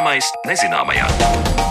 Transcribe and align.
Zināmais 0.00 0.30
nezināmajā. 0.48 1.69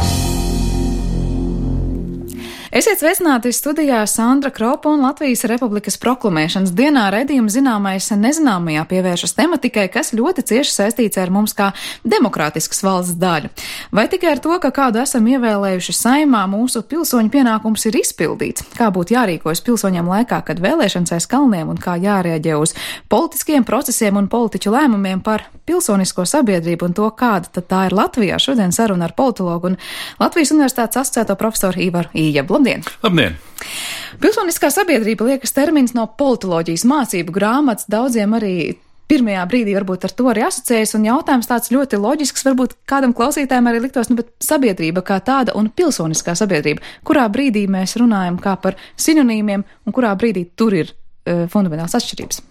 Esiet 2.69 2.99
sveicināti 3.01 3.49
studijā 3.49 4.03
Sandra 4.05 4.51
Kropa 4.53 4.91
un 4.93 5.01
Latvijas 5.01 5.41
Republikas 5.49 5.95
proklamēšanas 5.97 6.69
dienā 6.77 7.07
redzījuma 7.15 7.49
zināmais 7.49 8.11
nezināmajā 8.13 8.83
pievēršas 8.91 9.33
tematikai, 9.33 9.87
kas 9.89 10.11
ļoti 10.13 10.43
cieši 10.51 10.75
saistīts 10.75 11.17
ar 11.17 11.31
mums 11.33 11.55
kā 11.57 11.71
demokrātiskas 12.05 12.83
valsts 12.85 13.17
daļu. 13.17 13.49
Vai 13.89 14.05
tikai 14.11 14.35
ar 14.35 14.41
to, 14.45 14.53
ka 14.61 14.69
kādu 14.75 15.01
esam 15.01 15.25
ievēlējuši 15.31 15.95
saimā, 15.97 16.43
mūsu 16.51 16.83
pilsoņu 16.85 17.33
pienākums 17.33 17.87
ir 17.89 17.97
izpildīts? 18.03 18.67
Kā 18.77 18.91
būtu 18.93 19.17
jārīkojas 19.17 19.65
pilsoņiem 19.65 20.13
laikā, 20.13 20.43
kad 20.45 20.61
vēlēšanas 20.61 21.15
aiz 21.17 21.25
kalniem 21.31 21.73
un 21.73 21.81
kā 21.81 21.97
jārēģē 21.97 22.59
uz 22.61 22.75
politiskiem 23.09 23.65
procesiem 23.65 24.21
un 24.21 24.29
politiķu 24.29 24.75
lēmumiem 24.77 25.25
par 25.25 25.47
pilsonisko 25.65 26.27
sabiedrību 26.29 26.85
un 26.85 26.95
to, 27.01 27.09
kāda 27.17 27.49
tad 27.49 27.65
tā 27.73 27.81
ir 27.89 27.97
Latvijā? 27.97 28.37
Šodien 28.37 28.73
saruna 28.73 29.09
ar 29.09 29.17
politologu 29.17 29.73
un 29.73 29.81
Latvijas 30.21 30.53
Universitātes 30.53 31.01
asociēto 31.01 31.33
profesoru 31.37 31.81
Īvaru 31.89 32.13
Ījabu. 32.13 32.58
Labdien! 32.59 32.81
Labdien! 32.99 33.35
Pilsoniskā 34.19 34.67
sabiedrība 34.73 35.29
liekas 35.29 35.53
termins 35.55 35.93
no 35.95 36.03
politoloģijas 36.19 36.83
mācību 36.91 37.31
grāmatas 37.31 37.87
daudziem 37.87 38.35
arī 38.35 38.55
pirmajā 39.07 39.45
brīdī 39.47 39.77
varbūt 39.77 40.09
ar 40.09 40.13
to 40.17 40.27
arī 40.27 40.43
asociējas, 40.43 40.91
un 40.99 41.07
jautājums 41.07 41.47
tāds 41.47 41.71
ļoti 41.71 42.01
loģisks, 42.03 42.43
varbūt 42.49 42.75
kādam 42.89 43.15
klausītājam 43.15 43.71
arī 43.71 43.79
liktos, 43.85 44.11
nu, 44.11 44.19
bet 44.19 44.35
sabiedrība 44.43 45.05
kā 45.07 45.21
tāda 45.23 45.55
un 45.55 45.71
pilsoniskā 45.71 46.35
sabiedrība, 46.35 46.83
kurā 47.07 47.29
brīdī 47.31 47.63
mēs 47.71 47.95
runājam 48.01 48.41
kā 48.43 48.57
par 48.59 48.75
sinonīmiem, 48.99 49.63
un 49.63 49.95
kurā 49.95 50.11
brīdī 50.19 50.49
tur 50.59 50.75
ir 50.83 50.91
uh, 50.91 51.47
fundamentāls 51.47 51.95
atšķirības. 51.95 52.43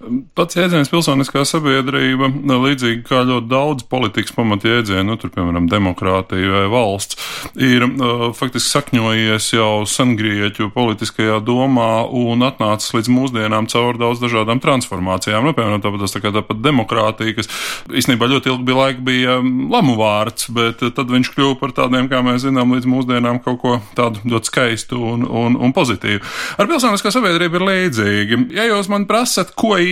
Pats 0.00 0.56
jēdziens 0.56 0.88
pilsoniskā 0.88 1.42
sabiedrība, 1.44 2.30
līdzīgi 2.32 3.02
kā 3.04 3.18
ļoti 3.28 3.50
daudz 3.50 3.84
politikas 3.90 4.32
pamatjēdzienu, 4.32 5.04
nu, 5.10 5.16
tur, 5.20 5.28
piemēram, 5.34 5.66
demokrātija 5.68 6.54
vai 6.54 6.62
valsts, 6.72 7.18
ir 7.60 7.84
uh, 7.84 8.22
faktiski 8.36 8.70
sakņojies 8.72 9.50
jau 9.58 9.82
sengrieķu 9.84 10.70
politiskajā 10.72 11.36
domā 11.44 12.06
un 12.16 12.46
atnācis 12.46 12.94
līdz 12.96 13.10
mūsdienām 13.12 13.68
caur 13.68 14.00
daudz 14.00 14.22
dažādām 14.24 14.62
transformācijām. 14.64 15.44
Nu, 15.44 15.52
piemēram, 15.58 15.82
tāpat, 15.84 16.06
tā 16.16 16.24
kā 16.24 16.32
tāpat 16.32 16.64
demokrātija, 16.64 17.36
kas 17.36 17.52
īstenībā 17.92 18.30
ļoti 18.32 18.54
ilgi 18.54 18.66
bija 18.70 18.80
laika 18.80 19.04
bija 19.04 19.36
lamu 19.44 19.98
vārds, 20.00 20.48
bet 20.56 20.80
tad 20.80 21.12
viņš 21.12 21.32
kļuva 21.36 21.60
par 21.60 21.76
tādiem, 21.76 22.08
kā 22.08 22.22
mēs 22.24 22.46
zinām, 22.46 22.72
līdz 22.78 22.88
mūsdienām 22.88 23.42
kaut 23.44 23.60
ko 23.60 23.76
tādu 24.00 24.24
ļoti 24.32 24.54
skaistu 24.54 25.04
un, 25.12 25.28
un, 25.28 25.60
un 25.60 25.76
pozitīvu. 25.76 26.24
Ar 26.56 26.72
pilsoniskā 26.72 27.12
sabiedrība 27.12 27.60
ir 27.60 27.68
līdzīgi. 27.68 28.42
Ja 28.56 28.64
jūs 28.72 28.88
man 28.88 29.04
prasat, 29.10 29.52
ko 29.52 29.76
īsti 29.76 29.89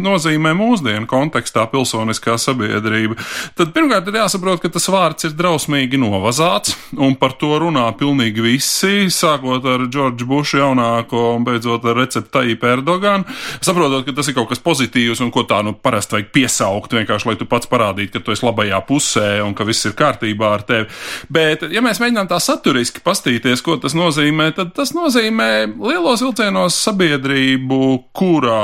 nozīmē 0.00 0.52
mūsdienu 0.56 1.08
kontekstā 1.10 1.66
pilsoniskā 1.70 2.36
sabiedrība, 2.40 3.16
tad 3.58 3.72
pirmkārt 3.74 4.08
ir 4.10 4.18
jāsaprot, 4.20 4.60
ka 4.62 4.70
tas 4.72 4.88
vārds 4.92 5.28
ir 5.28 5.36
drausmīgi 5.38 6.00
novazāts, 6.00 6.76
un 6.98 7.16
par 7.20 7.36
to 7.40 7.52
runā 7.62 7.86
pilnīgi 7.98 8.44
visi, 8.44 9.08
sākot 9.12 9.66
ar 9.68 9.86
Džordžu 9.88 10.28
Bušu 10.30 10.60
jaunāko 10.60 11.24
un 11.36 11.46
beidzot 11.46 11.86
ar 11.90 11.98
receptu 12.02 12.32
Tajipu 12.38 12.70
Erdoganu, 12.70 13.38
saprotot, 13.60 14.04
ka 14.06 14.14
tas 14.16 14.30
ir 14.30 14.36
kaut 14.38 14.50
kas 14.52 14.62
pozitīvs 14.64 15.22
un 15.24 15.32
ko 15.34 15.44
tā 15.48 15.62
nu 15.66 15.74
parasti 15.74 16.18
vajag 16.18 16.30
piesaukt, 16.34 16.96
vienkārši 16.98 17.30
lai 17.30 17.36
tu 17.40 17.48
pats 17.50 17.70
parādītu, 17.70 18.14
ka 18.16 18.24
tu 18.24 18.34
esi 18.34 18.46
labajā 18.46 18.80
pusē 18.88 19.28
un 19.44 19.56
ka 19.56 19.66
viss 19.68 19.88
ir 19.88 19.96
kārtībā 19.98 20.54
ar 20.58 20.64
tevi. 20.68 20.88
Bet, 21.32 21.66
ja 21.72 21.82
mēs 21.84 22.02
mēģinām 22.02 22.30
tā 22.30 22.40
saturiski 22.42 23.04
pastīties, 23.04 23.64
ko 23.64 23.78
tas 23.80 23.96
nozīmē, 23.98 24.50
tad 24.56 24.74
tas 24.76 24.94
nozīmē 24.96 25.50
lielos 25.80 26.24
vilcienos 26.24 26.78
sabiedrību, 26.84 27.82
kurā 28.16 28.62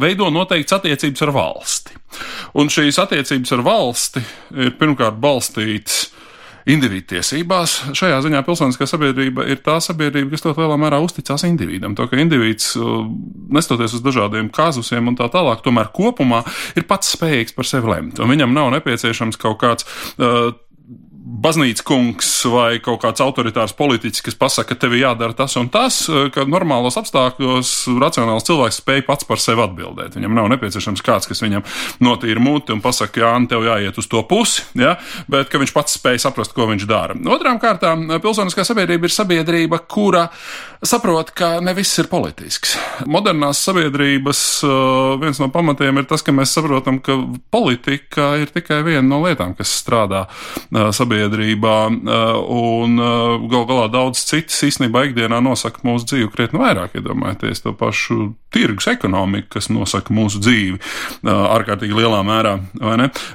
veido 0.00 0.28
noteikts 0.32 0.76
attiecības 0.76 1.24
ar 1.24 1.32
valsti. 1.36 1.96
Un 2.60 2.70
šīs 2.72 3.00
attiecības 3.00 3.56
ar 3.56 3.64
valsti 3.66 4.22
ir 4.56 4.76
pirmkārt 4.80 5.18
balstītas 5.22 6.08
individu 6.68 7.14
tiesībās. 7.14 7.78
Šajā 7.96 8.18
ziņā 8.26 8.42
pilsoniskā 8.44 8.86
sabiedrība 8.88 9.46
ir 9.48 9.62
tā 9.64 9.78
sabiedrība, 9.84 10.34
kas 10.34 10.44
ļoti 10.44 10.62
lielā 10.62 10.76
mērā 10.80 11.00
uzticās 11.04 11.46
individam. 11.48 11.94
To, 11.96 12.04
ka 12.10 12.18
indivīds, 12.20 12.74
uh, 12.76 13.06
nestoties 13.56 13.96
uz 13.96 14.04
dažādiem 14.04 14.50
kazusiem 14.54 15.08
un 15.08 15.16
tā 15.18 15.30
tālāk, 15.32 15.62
tomēr 15.64 15.88
kopumā 15.96 16.42
ir 16.76 16.84
pats 16.88 17.14
spējīgs 17.16 17.56
par 17.56 17.68
sevi 17.68 17.92
lemt. 17.94 18.20
Un 18.20 18.32
viņam 18.34 18.52
nav 18.56 18.72
nepieciešams 18.76 19.40
kaut 19.40 19.62
kāds 19.64 19.88
uh, 20.18 20.52
baznīcas 21.28 21.84
kungs 21.84 22.28
vai 22.48 22.78
kaut 22.82 23.02
kāds 23.02 23.20
autoritārs 23.22 23.74
politiķis, 23.76 24.22
kas 24.24 24.36
pasaka, 24.38 24.72
ka 24.72 24.82
tev 24.82 24.96
ir 24.96 25.04
jādara 25.04 25.36
tas 25.36 25.56
un 25.60 25.68
tas, 25.72 26.00
ka 26.32 26.46
normālos 26.48 26.96
apstākļos 27.00 27.72
racionāls 28.00 28.46
cilvēks 28.48 28.80
spēj 28.80 29.04
pats 29.06 29.28
par 29.28 29.42
sevi 29.42 29.62
atbildēt. 29.64 30.16
Viņam 30.16 30.38
nav 30.38 30.48
nepieciešams 30.54 31.04
kāds, 31.04 31.28
kas 31.28 31.42
viņam 31.44 31.66
notīra 32.04 32.42
muti 32.42 32.72
un 32.72 32.82
pasaka, 32.84 33.20
jā, 33.20 33.34
tev 33.50 33.66
jāiet 33.68 34.00
uz 34.00 34.08
to 34.08 34.22
pusi, 34.28 34.64
ja? 34.78 34.96
bet 35.28 35.52
ka 35.52 35.60
viņš 35.60 35.74
pats 35.76 35.98
spēj 35.98 36.22
saprast, 36.24 36.54
ko 36.56 36.68
viņš 36.70 36.88
dara. 36.88 37.18
Otrām 37.36 37.60
kārtām, 37.62 38.08
pilsoniskā 38.24 38.64
sabiedrība 38.66 39.08
ir 39.08 39.14
sabiedrība, 39.14 39.82
kura 39.84 40.26
saprot, 40.80 41.34
ka 41.36 41.58
ne 41.64 41.74
viss 41.76 42.00
ir 42.00 42.08
politisks. 42.08 42.76
Modernās 43.10 43.60
sabiedrības 43.68 44.42
eh, 44.64 44.72
viens 45.20 45.42
no 45.42 45.50
pamatiem 45.52 46.00
ir 46.00 46.08
tas, 46.08 46.24
ka 46.24 46.32
mēs 46.34 46.56
saprotam, 46.56 47.02
ka 47.04 47.18
politika 47.52 48.32
ir 48.40 48.52
tikai 48.54 48.80
viena 48.86 49.04
no 49.10 49.20
lietām, 49.26 49.56
kas 49.58 49.74
strādā 49.82 50.24
eh, 50.24 50.88
sabiedrībā 50.94 51.17
sabiedrībā, 51.18 51.76
eh, 51.90 52.38
un 52.48 52.98
eh, 52.98 53.48
gal 53.50 53.66
galā 53.66 53.88
daudz 53.90 54.22
citas 54.24 54.60
īstenībā 54.62 55.08
ikdienā 55.08 55.40
nosaka 55.42 55.82
mūsu 55.82 56.06
dzīvi 56.12 56.30
krietni 56.32 56.60
vairāk. 56.60 56.94
Iedomājieties 56.98 57.62
to 57.64 57.72
pašu 57.72 58.34
tirgus 58.54 58.86
ekonomiku, 58.88 59.48
kas 59.56 59.68
nosaka 59.68 60.14
mūsu 60.14 60.40
dzīvi 60.40 60.78
eh, 60.78 61.28
ārkārtīgi 61.28 61.96
lielā 61.96 62.22
mērā. 62.26 62.54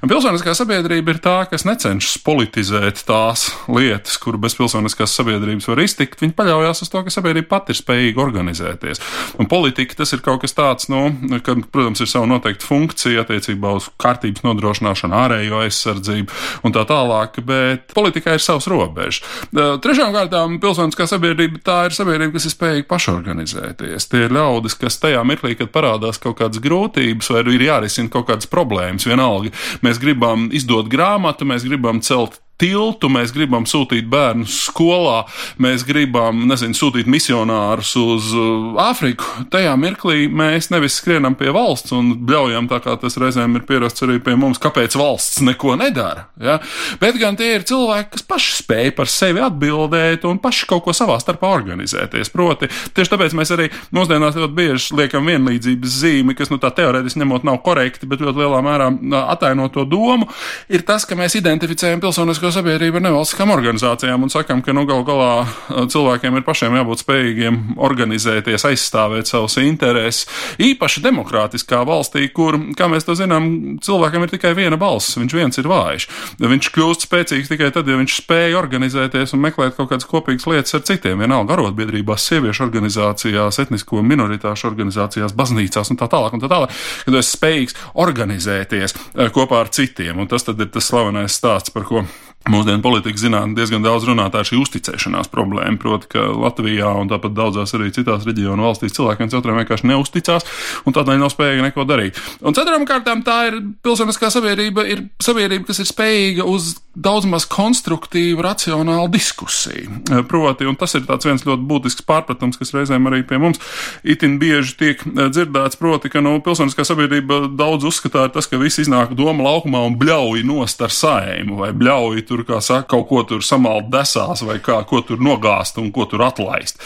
Pilsoniskā 0.07 0.55
sabiedrība 0.57 1.13
ir 1.13 1.21
tā, 1.23 1.35
kas 1.49 1.65
necenšas 1.67 2.21
politizēt 2.25 3.03
tās 3.07 3.49
lietas, 3.67 4.17
kur 4.21 4.39
bez 4.41 4.55
pilsoniskās 4.57 5.13
sabiedrības 5.13 5.69
var 5.69 5.83
iztikt. 5.83 6.21
Viņi 6.23 6.35
paļaujas 6.37 6.85
uz 6.85 6.91
to, 6.91 7.03
ka 7.05 7.13
sabiedrība 7.13 7.51
pati 7.57 7.75
ir 7.75 7.81
spējīga 7.81 8.23
organizēties. 8.23 9.03
Un 9.41 9.49
politika 9.51 10.01
tas 10.01 10.13
ir 10.15 10.23
kaut 10.25 10.43
kas 10.43 10.57
tāds, 10.57 10.89
nu, 10.91 11.05
ka, 11.45 11.57
protams, 11.73 12.01
ir 12.01 12.09
sava 12.09 12.29
noteikta 12.29 12.65
funkcija 12.65 13.23
attiecībā 13.23 13.75
uz 13.77 13.89
kārtības 14.01 14.45
nodrošināšanu, 14.45 15.17
ārējo 15.23 15.61
aizsardzību 15.63 16.41
un 16.65 16.75
tā 16.75 16.85
tālāk. 16.89 17.41
Bet 17.43 17.72
bet 17.73 17.93
politikā 17.95 18.37
ir 18.37 18.43
savs 18.43 18.67
robežs. 18.71 19.21
Trešām 19.53 20.13
kārtām 20.15 20.59
pilsoniskā 20.63 21.07
sabiedrība 21.09 21.61
tā 21.65 21.79
ir 21.89 21.97
sabiedrība, 21.97 22.35
kas 22.37 22.47
ir 22.47 22.55
spējīga 22.55 22.89
pašorganizēties. 22.91 24.09
Tie 24.11 24.23
ir 24.27 24.35
ļaudis, 24.37 24.77
kas 24.79 24.99
tajā 25.01 25.23
mirklī, 25.27 25.55
kad 25.59 25.73
parādās 25.73 26.21
kaut 26.21 26.39
kādas 26.41 26.61
grūtības 26.63 27.31
vai 27.33 27.43
ir 27.55 27.67
jārisina 27.67 28.13
kaut 28.13 28.29
kādas 28.29 28.49
problēmas, 28.51 29.07
vienalga. 29.09 29.53
Mēs 29.85 30.01
gribam 30.01 30.49
izdot 30.53 30.91
grāmatu, 30.91 31.47
mēs 31.49 31.67
gribam 31.67 32.01
celt 32.05 32.39
tiltu, 32.61 33.09
mēs 33.11 33.33
gribam 33.33 33.65
sūtīt 33.69 34.07
bērnus 34.11 34.55
skolā, 34.69 35.23
mēs 35.61 35.83
gribam, 35.87 36.43
nezinu, 36.49 36.77
sūtīt 36.77 37.09
misionārus 37.09 37.93
uz 37.99 38.29
uh, 38.37 38.77
Āfriku. 38.83 39.45
Tajā 39.53 39.73
mirklī 39.79 40.27
mēs 40.29 40.69
nevis 40.73 40.99
skrienam 40.99 41.35
pie 41.39 41.51
valsts 41.53 41.93
un 41.95 42.13
bļaujam 42.27 42.69
tā, 42.71 42.79
kā 42.83 42.95
tas 43.01 43.17
reizēm 43.19 43.57
ir 43.57 43.65
pierasts 43.67 44.05
arī 44.05 44.19
pie 44.23 44.37
mums, 44.39 44.61
kāpēc 44.63 44.97
valsts 44.99 45.41
neko 45.45 45.75
nedara. 45.81 46.27
Ja? 46.41 46.59
Bet 47.01 47.17
gan 47.21 47.37
tie 47.39 47.53
ir 47.57 47.65
cilvēki, 47.67 48.13
kas 48.15 48.27
paši 48.29 48.55
spēj 48.61 48.93
par 48.97 49.11
sevi 49.11 49.43
atbildēt 49.43 50.27
un 50.29 50.39
paši 50.43 50.69
kaut 50.69 50.85
ko 50.85 50.95
savā 50.95 51.17
starpā 51.21 51.49
organizēties. 51.57 52.31
Proti, 52.33 52.69
tieši 52.95 53.13
tāpēc 53.15 53.35
mēs 53.37 53.53
arī 53.55 53.69
mūsdienās 53.95 54.37
ļoti 54.39 54.57
bieži 54.57 54.99
liekam 55.01 55.27
vienlīdzības 55.29 55.97
zīmi, 56.03 56.37
kas, 56.37 56.53
nu, 56.53 56.61
tā 56.61 56.71
teorētiski 56.75 57.23
ņemot, 57.23 57.47
nav 57.47 57.59
korekti, 57.65 58.09
bet 58.09 58.23
ļoti 58.23 58.43
lielā 58.43 58.61
mērā 58.65 58.89
ataino 59.23 59.67
to 59.73 59.85
domu, 59.89 60.29
ir 60.71 60.85
tas, 60.87 61.07
ka 61.09 61.17
mēs 61.19 61.37
identificējam 61.39 62.01
pilsonisko 62.03 62.42
pilsonisko 62.43 62.59
sabiedrību 62.59 62.99
ar 62.99 63.03
nevalstiskām 63.05 63.51
organizācijām 63.53 64.25
un 64.25 64.31
sakam, 64.31 64.61
ka 64.65 64.73
nu, 64.75 64.83
gal 64.89 65.03
galā 65.07 65.45
cilvēkiem 65.69 66.35
ir 66.35 66.43
pašiem 66.43 66.73
jābūt 66.75 67.03
spējīgiem 67.03 67.59
organizēties, 67.79 68.65
aizstāvēt 68.67 69.29
savus 69.31 69.55
intereses. 69.61 70.25
Īpaši 70.59 71.03
demokrātiskā 71.05 71.79
valstī, 71.87 72.25
kur, 72.35 72.57
kā 72.75 72.89
mēs 72.91 73.07
to 73.07 73.15
zinām, 73.15 73.77
cilvēkam 73.83 74.25
ir 74.25 74.33
tikai 74.33 74.51
viena 74.57 74.79
balss, 74.81 75.15
viņš 75.15 75.35
viens 75.37 75.61
ir 75.61 75.69
vājš. 75.71 76.07
Viņš 76.43 76.71
kļūst 76.75 77.07
spēcīgs 77.07 77.53
tikai 77.53 77.69
tad, 77.71 77.87
ja 77.87 77.99
viņš 78.01 78.17
spēj 78.19 78.57
organizēties 78.59 79.35
un 79.37 79.43
meklēt 79.45 79.77
kaut 79.77 79.93
kādas 79.93 80.09
kopīgas 80.09 80.47
lietas 80.51 80.75
ar 80.75 80.83
citiem, 80.89 81.23
vienalga 81.23 81.55
arotbiedrībās, 81.55 82.27
sieviešu 82.27 82.65
organizācijās, 82.67 83.61
etnisko 83.63 84.03
minoritāšu 84.03 84.67
organizācijās, 84.73 85.37
baznīcās 85.37 85.93
un 85.95 86.01
tā 86.01 86.11
tālāk. 86.11 86.35
Un 86.35 86.43
tā 86.43 86.51
tālāk 86.51 86.75
kad 87.05 87.19
esi 87.21 87.37
spējīgs 87.37 87.79
organizēties 88.03 88.99
kopā 89.31 89.63
ar 89.63 89.71
citiem. 89.71 90.19
Un 90.19 90.27
tas 90.31 90.43
ir 90.51 90.67
tas 90.67 90.91
slavenais 90.91 91.39
stāsts, 91.39 91.71
par 91.73 91.87
ko 91.87 92.03
Mūsdienu 92.43 92.83
politika 92.83 93.19
zinātnē 93.19 93.55
diezgan 93.55 93.85
daudz 93.85 94.03
runā 94.09 94.25
tā 94.33 94.41
šī 94.43 94.57
uzticēšanās 94.59 95.29
problēma. 95.31 95.77
Proti, 95.79 96.09
ka 96.11 96.25
Latvijā 96.27 96.89
un 96.99 97.07
tāpat 97.11 97.35
daudzās 97.37 97.71
arī 97.77 97.87
citās 97.95 98.25
reģionu 98.27 98.65
valstīs 98.67 98.95
cilvēki 98.97 99.23
viens 99.23 99.37
otram 99.37 99.59
vienkārši 99.61 99.87
neusticās 99.87 100.47
un 100.83 100.95
tādēļ 100.95 101.21
nav 101.21 101.31
spējīgi 101.31 101.63
neko 101.69 101.87
darīt. 101.87 102.19
Un 102.43 102.57
ceturām 102.57 102.83
kārtām 102.89 103.23
tā 103.23 103.37
ir 103.47 103.61
pilsoniskā 103.85 104.27
sabiedrība, 104.33 104.83
ir 104.91 105.05
sabiedrība, 105.23 105.69
kas 105.69 105.79
ir 105.85 105.87
spējīga 105.87 106.47
uz 106.51 106.73
daudz 106.93 107.25
maz 107.25 107.47
konstruktīvu, 107.49 108.43
racionālu 108.45 109.07
diskusiju. 109.13 110.03
Proti, 110.29 110.67
un 110.69 110.75
tas 110.77 110.93
ir 110.97 111.07
viens 111.07 111.45
ļoti 111.47 111.65
būtisks 111.69 112.05
pārpratums, 112.05 112.59
kas 112.59 112.73
reizēm 112.75 113.07
arī 113.09 113.23
pie 113.25 113.39
mums 113.41 113.61
itin 114.03 114.35
bieži 114.41 114.75
tiek 114.77 115.01
dzirdēts, 115.07 115.79
proti, 115.79 116.11
ka 116.13 116.21
nu, 116.21 116.35
pilsoniskā 116.45 116.85
sabiedrība 116.85 117.47
daudz 117.57 117.87
uzskatā 117.89 118.27
tas, 118.35 118.51
ka 118.51 118.59
visi 118.61 118.83
iznāk 118.83 119.15
doma 119.17 119.47
laukumā 119.47 119.81
un 119.87 119.97
bļauj 119.97 120.45
nost 120.45 120.83
ar 120.85 120.93
saimu 120.93 121.57
vai 121.63 121.71
bļauj 121.73 122.27
tur, 122.33 122.45
kā 122.47 122.59
saka, 122.65 122.87
kaut 122.95 123.07
ko 123.11 123.21
tur 123.29 123.45
samalt 123.45 123.91
desās 123.93 124.41
vai 124.45 124.57
kā, 124.63 124.79
ko 124.89 125.03
tur 125.05 125.21
nogāzt 125.21 125.77
un 125.81 125.91
ko 125.93 126.07
tur 126.09 126.25
atlaist. 126.25 126.81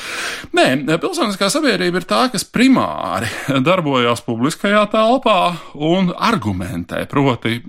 Nē, 0.57 0.67
pilsoniskā 0.99 1.49
sabiedrība 1.53 2.01
ir 2.01 2.07
tā, 2.09 2.25
kas 2.33 2.43
primāri 2.43 3.31
darbojās 3.67 4.23
publiskajā 4.27 4.83
telpā 4.91 5.39
un 5.87 6.11
argumentē, 6.11 7.05
proti, 7.09 7.61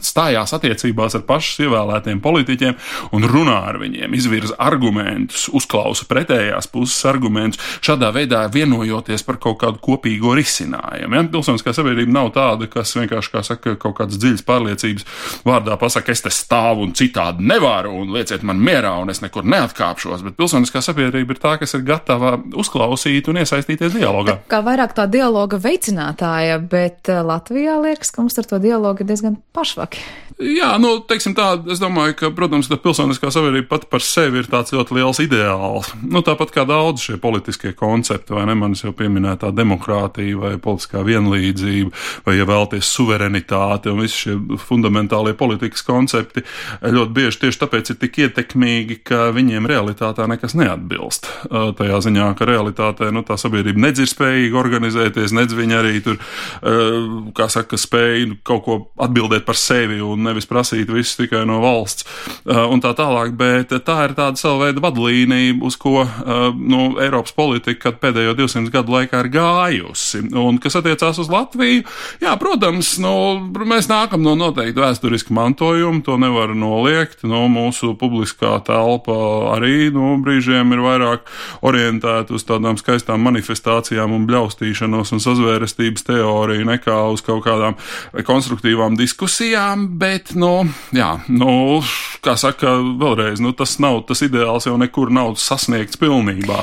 stājās 0.00 0.54
attiecībās 0.56 1.18
ar 1.18 1.24
pašus 1.28 1.66
ievēlētiem 1.66 2.22
politiķiem 2.24 2.76
un 3.12 3.26
runā 3.28 3.58
ar 3.68 3.78
viņiem, 3.82 4.14
izvirza 4.16 4.56
argumentus, 4.62 5.44
uzklausa 5.52 6.06
pretējās 6.08 6.70
puses 6.72 7.04
argumentus, 7.08 7.60
šādā 7.84 8.08
veidā 8.16 8.46
vienojoties 8.52 9.24
par 9.26 9.36
kaut 9.42 9.60
kādu 9.60 9.82
kopīgo 9.84 10.32
risinājumu. 10.38 11.18
Ja? 11.18 11.24
Pilsoniskā 11.32 11.74
sabiedrība 11.76 12.16
nav 12.16 12.32
tāda, 12.36 12.68
kas 12.72 12.94
vienkārši, 12.96 13.32
kā 13.34 13.44
saka, 13.44 13.76
kaut 13.76 13.98
kādas 14.00 14.20
dziļas 14.22 14.46
pārliecības 14.48 15.08
vārdā 15.44 15.76
pasaka, 15.80 16.16
es 16.16 16.24
te 16.24 16.32
stāvu 16.32 16.86
un 16.86 16.96
citādi 17.02 17.46
nevaru, 17.50 17.92
un 18.02 18.14
lieciet 18.14 18.44
man 18.46 18.60
mierā, 18.62 18.94
un 19.02 19.12
es 19.12 19.22
nekur 19.24 19.46
neatkāpšos. 19.48 20.24
Bet 20.26 20.38
pilsoniskā 20.38 20.82
sabiedrība 20.84 21.36
ir 21.36 21.42
tā, 21.42 21.56
kas 21.60 21.74
ir 21.76 21.84
gatava 21.86 22.36
uzklausīt 22.58 23.30
un 23.30 23.42
iesaistīties 23.42 23.96
dialogā. 23.98 24.38
Kā 24.52 24.62
vairāk 24.64 24.94
tā 24.96 25.08
dialoga 25.10 25.60
veicinātāja, 25.62 26.60
bet 26.62 27.10
eh, 27.12 27.22
Latvijā 27.26 27.78
liekas, 27.82 28.12
ka 28.14 28.24
mums 28.24 28.38
ar 28.40 28.48
to 28.48 28.60
dialogu 28.62 29.02
ir 29.02 29.12
diezgan 29.12 29.40
pašvaki. 29.56 30.02
Jā, 30.42 30.72
nu, 30.80 30.96
teiksim 31.06 31.34
tā, 31.38 31.52
es 31.70 31.78
domāju, 31.78 32.16
ka, 32.18 32.30
protams, 32.34 32.66
ka 32.70 32.78
pilsoniskā 32.80 33.30
sabiedrība 33.34 33.68
pati 33.74 33.88
par 33.92 34.02
sevi 34.02 34.40
ir 34.40 34.48
tāds 34.50 34.72
ļoti 34.74 34.96
liels 34.96 35.20
ideāls. 35.22 35.92
Nu, 36.02 36.22
tāpat 36.24 36.54
kā 36.54 36.64
daudz 36.66 37.04
šie 37.04 37.18
politiskie 37.22 37.74
koncepti, 37.78 38.34
vai 38.34 38.46
ne, 38.48 38.56
manis 38.58 38.82
jau 38.82 38.94
pieminētā 38.96 39.52
demokrātija 39.54 40.40
vai 40.40 40.52
politiskā 40.62 41.04
vienlīdzība, 41.06 41.92
vai, 42.26 42.36
ja 42.38 42.46
vēlties, 42.48 42.90
suverenitāte 42.96 43.92
un 43.92 44.02
visi 44.02 44.24
šie 44.24 44.36
fundamentālie 44.64 45.36
politikas 45.38 45.84
koncepti, 45.86 46.42
ļoti 46.92 47.16
bieži 47.16 47.40
tieši 47.44 47.60
tāpēc 47.62 47.92
ir 47.92 47.98
tik 48.02 48.18
ietekmīgi, 48.26 48.98
ka 49.06 49.30
viņiem 49.34 49.66
realitātē 49.70 50.26
nekas 50.30 50.56
neatbilst. 50.58 51.28
Tajā 51.50 52.00
ziņā, 52.06 52.28
ka 52.38 52.48
realitātē, 52.48 53.10
nu, 53.14 53.24
tā 53.26 53.38
sabiedrība 53.40 53.86
nedz 53.86 54.04
ir 54.04 54.10
spējīga 54.10 54.58
organizēties, 54.60 55.34
nedz 55.36 55.56
viņa 55.56 55.78
arī 55.80 56.02
tur, 56.04 56.18
kā 57.36 57.48
saka, 57.52 57.80
spēja 57.80 58.36
kaut 58.46 58.64
ko 58.66 58.78
atbildēt 59.02 59.46
par 59.48 59.58
sevi 59.58 60.00
un 60.04 60.22
nevis 60.26 60.48
prasīt 60.50 60.90
visu 60.92 61.22
tikai 61.22 61.44
no 61.48 61.60
valsts 61.62 62.06
un 62.46 62.82
tā 62.82 62.92
tālāk, 62.98 63.34
bet 63.38 63.72
tā 63.86 63.98
ir 64.06 64.16
tāda 64.18 64.40
sava 64.40 64.66
veida 64.66 64.82
vadlīnija, 64.84 65.56
uz 65.64 65.78
ko 65.80 66.04
nu, 66.56 66.82
Eiropas 67.02 67.34
politika 67.36 67.92
pēdējo 67.96 68.36
200 68.38 68.72
gadu 68.72 68.96
laikā 68.96 69.22
ir 69.24 69.30
gājusi. 69.32 70.22
Un 70.38 70.58
kas 70.62 70.76
attiecās 70.78 71.20
uz 71.22 71.30
Latviju, 71.32 71.84
jā, 72.22 72.34
protams, 72.40 72.94
nu, 73.02 73.14
mēs 73.68 73.88
nākam 73.90 74.24
no 74.24 74.34
noteikti 74.38 74.82
vēsturiska 74.82 75.34
mantojuma, 75.36 76.02
to 76.06 76.18
nevar 76.20 76.54
noliegt. 76.82 77.22
Nu, 77.22 77.46
mūsu 77.50 77.94
publiskā 77.98 78.58
telpa 78.66 79.14
arī 79.54 79.90
nu, 79.94 80.16
brīžiem 80.22 80.74
ir 80.74 80.82
vairāk 80.82 81.28
orientēta 81.62 82.34
uz 82.34 82.44
tādām 82.44 82.78
skaistām 82.80 83.22
manifestācijām 83.22 84.12
un 84.12 84.26
bļaustīšanos 84.26 85.14
un 85.14 85.22
sazvērestības 85.22 86.06
teoriju 86.08 86.66
nekā 86.66 86.98
uz 87.12 87.22
kaut 87.22 87.44
kādām 87.46 87.78
konstruktīvām 88.26 88.96
diskusijām, 88.98 89.88
bet 89.98 90.34
nu, 90.34 90.66
jā, 90.92 91.14
nu, 91.28 91.82
kā 92.24 92.36
saka, 92.36 92.76
vēlreiz, 92.98 93.42
nu, 93.42 93.54
tas 93.54 93.78
nav 93.82 94.02
tas 94.08 94.24
ideāls, 94.26 94.66
jau 94.66 94.76
nekur 94.80 95.12
nav 95.14 95.36
sasniegts 95.40 96.00
pilnībā. 96.00 96.62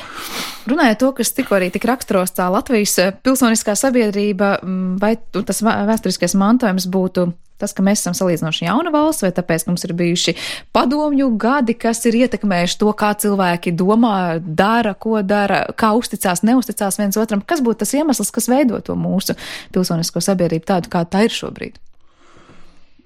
Runājot 0.70 1.00
to, 1.02 1.12
kas 1.18 1.32
tikko 1.34 1.58
arī 1.58 1.72
tik 1.74 1.88
raksturos 1.90 2.36
tā 2.36 2.50
Latvijas 2.52 2.98
pilsoniskā 3.24 3.74
sabiedrība, 3.80 4.60
vai 5.02 5.16
tas 5.34 5.64
vēsturiskais 5.64 6.36
mantojums 6.38 6.90
būtu 6.92 7.32
tas, 7.60 7.74
ka 7.76 7.86
mēs 7.86 8.04
esam 8.04 8.16
salīdzinoši 8.18 8.68
jauna 8.68 8.94
valsts, 8.94 9.26
vai 9.26 9.34
tāpēc, 9.36 9.66
ka 9.66 9.74
mums 9.74 9.86
ir 9.88 9.96
bijuši 10.00 10.36
padomju 10.76 11.30
gadi, 11.42 11.76
kas 11.80 12.04
ir 12.10 12.20
ietekmējuši 12.24 12.80
to, 12.82 12.94
kā 13.00 13.12
cilvēki 13.20 13.76
domā, 13.80 14.16
dara, 14.40 14.96
ko 14.96 15.22
dara, 15.26 15.66
kā 15.80 15.92
uzticās, 15.98 16.46
neusticās 16.48 17.02
viens 17.02 17.20
otram. 17.20 17.44
Kas 17.46 17.64
būtu 17.66 17.84
tas 17.84 17.94
iemesls, 17.98 18.34
kas 18.36 18.50
veido 18.52 18.82
to 18.84 18.96
mūsu 19.00 19.38
pilsonisko 19.76 20.24
sabiedrību 20.24 20.68
tādu, 20.74 20.92
kā 20.94 21.06
tā 21.06 21.28
ir 21.28 21.36
šobrīd? 21.36 21.80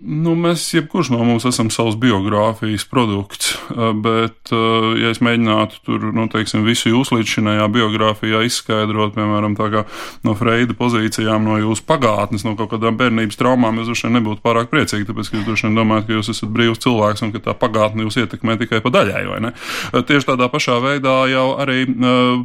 Nu, 0.04 0.34
mēs, 0.36 0.66
jebkurš 0.76 1.14
no 1.14 1.22
mums, 1.24 1.46
esam 1.48 1.70
savs 1.72 1.96
biogrāfijas 1.96 2.84
produkts, 2.92 3.54
eh, 3.72 3.92
bet, 3.96 4.52
eh, 4.52 4.88
ja 5.00 5.12
es 5.14 5.22
mēģinātu 5.24 5.78
tur, 5.86 6.10
nu, 6.12 6.26
teiksim, 6.28 6.66
visu 6.68 6.92
jūsu 6.92 7.16
līdzšinējā 7.16 7.70
biogrāfijā 7.72 8.42
izskaidrot, 8.44 9.14
piemēram, 9.16 9.56
tā 9.56 9.70
kā 9.72 9.86
no 10.28 10.34
Freida 10.36 10.76
pozīcijām, 10.76 11.48
no 11.48 11.56
jūsu 11.56 11.86
pagātnes, 11.88 12.44
no 12.44 12.58
kaut 12.60 12.74
kādām 12.74 12.98
bērnības 13.00 13.40
traumām, 13.40 13.80
jūs 13.80 13.88
droši 13.88 14.08
vien 14.10 14.18
nebūtu 14.20 14.44
pārāk 14.44 14.68
priecīgi, 14.74 15.08
tāpēc, 15.08 15.30
ka 15.30 15.38
jūs 15.38 15.48
droši 15.48 15.68
vien 15.70 15.80
domājat, 15.80 16.08
ka 16.08 16.14
jūs 16.18 16.32
esat 16.36 16.52
brīvs 16.52 16.84
cilvēks 16.84 17.24
un 17.24 17.32
ka 17.32 17.40
tā 17.40 17.56
pagātne 17.56 18.04
jūs 18.04 18.20
ietekmē 18.20 18.58
tikai 18.60 18.84
pa 18.84 18.92
daļai, 18.92 19.24
vai 19.32 19.40
ne? 19.40 19.54
Eh, 19.94 20.04
tieši 20.04 20.34
tādā 20.34 20.50
pašā 20.52 20.82
veidā 20.84 21.16
jau 21.32 21.48
arī 21.64 21.88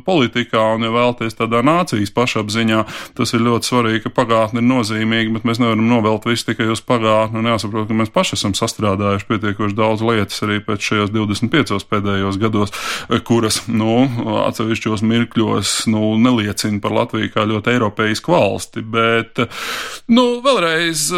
politikā 0.06 0.62
un, 0.76 0.86
ja 0.86 0.94
vēlties 0.94 1.34
tādā 1.34 1.64
nācijas 1.66 2.14
pašapziņā, 2.14 2.84
tas 3.18 3.34
ir 3.34 3.42
ļoti 3.42 3.72
svarīgi, 3.72 4.06
ka 4.06 4.14
pagātne 4.14 4.62
ir 4.62 4.70
nozīmīga, 4.70 5.34
bet 5.34 5.48
mēs 5.48 5.58
nevaram 5.58 5.88
novelt 5.90 6.30
visu 6.30 6.52
tikai 6.52 6.70
uz 6.70 6.84
pagātni 6.86 7.47
jāsaprot, 7.48 7.88
ka 7.88 7.96
mēs 7.96 8.12
paši 8.14 8.36
esam 8.38 8.54
sastrādājuši 8.56 9.28
pietiekoši 9.28 9.76
daudz 9.78 10.04
lietas 10.06 10.42
arī 10.46 10.60
pēc 10.64 10.84
šajos 10.90 11.12
25 11.14 11.86
pēdējos 11.88 12.38
gados, 12.40 12.74
kuras, 13.28 13.60
nu, 13.68 14.04
atsevišķos 14.44 15.04
mirkļos, 15.06 15.74
nu, 15.92 16.14
neliecina 16.20 16.80
par 16.84 16.94
Latviju 16.96 17.32
kā 17.34 17.46
ļoti 17.48 17.74
eiropeisku 17.74 18.34
valsti. 18.34 18.84
Bet, 18.84 19.42
nu, 20.12 20.26
vēlreiz, 20.44 21.08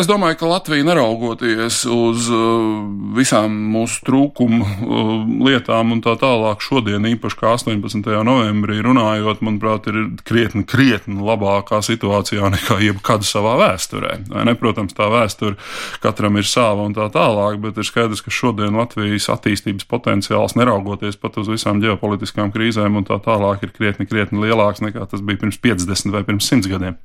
es 0.00 0.10
domāju, 0.10 0.40
ka 0.40 0.50
Latvija 0.50 0.86
neraugoties 0.88 1.82
uz 1.90 2.30
uh, 2.34 2.80
visām 3.16 3.54
mūsu 3.74 4.04
trūkumu 4.06 4.60
uh, 4.64 5.12
lietām 5.46 5.94
un 5.96 6.02
tā 6.04 6.16
tālāk 6.20 6.64
šodien, 6.64 7.06
īpaši 7.14 7.40
kā 7.40 7.54
18. 7.56 8.10
novembrī 8.26 8.80
runājot, 8.84 9.42
manuprāt, 9.46 9.90
ir 9.90 10.00
krietni, 10.26 10.64
krietni 10.68 11.20
labākā 11.24 11.82
situācijā 11.84 12.50
nekā 12.56 12.80
jebkad 12.84 13.26
savā 13.26 13.56
vēsturē. 13.60 14.16
Ne, 14.46 14.56
protams, 14.58 14.94
tā 14.96 15.08
vēsture 15.12 15.56
katram 16.02 16.38
ir 16.40 16.48
sava 16.48 16.86
un 16.88 16.96
tā 16.96 17.06
tālāk, 17.12 17.60
bet 17.62 17.78
ir 17.80 17.88
skaidrs, 17.88 18.24
ka 18.24 18.34
šodien 18.34 18.78
Latvijas 18.78 19.30
attīstības 19.32 19.88
potenciāls, 19.90 20.56
neraugoties 20.58 21.20
pat 21.20 21.38
uz 21.40 21.50
visām 21.52 21.82
ģeopolitiskām 21.84 22.52
krīzēm 22.54 23.00
un 23.00 23.08
tā 23.08 23.20
tālāk, 23.24 23.64
ir 23.66 23.74
krietni, 23.76 24.08
krietni 24.10 24.42
lielāks 24.44 24.84
nekā 24.84 25.06
tas 25.10 25.24
bija 25.24 25.44
pirms 25.44 25.60
50 25.62 26.14
vai 26.14 26.26
pirms 26.28 26.52
100 26.52 26.70
gadiem. 26.74 27.00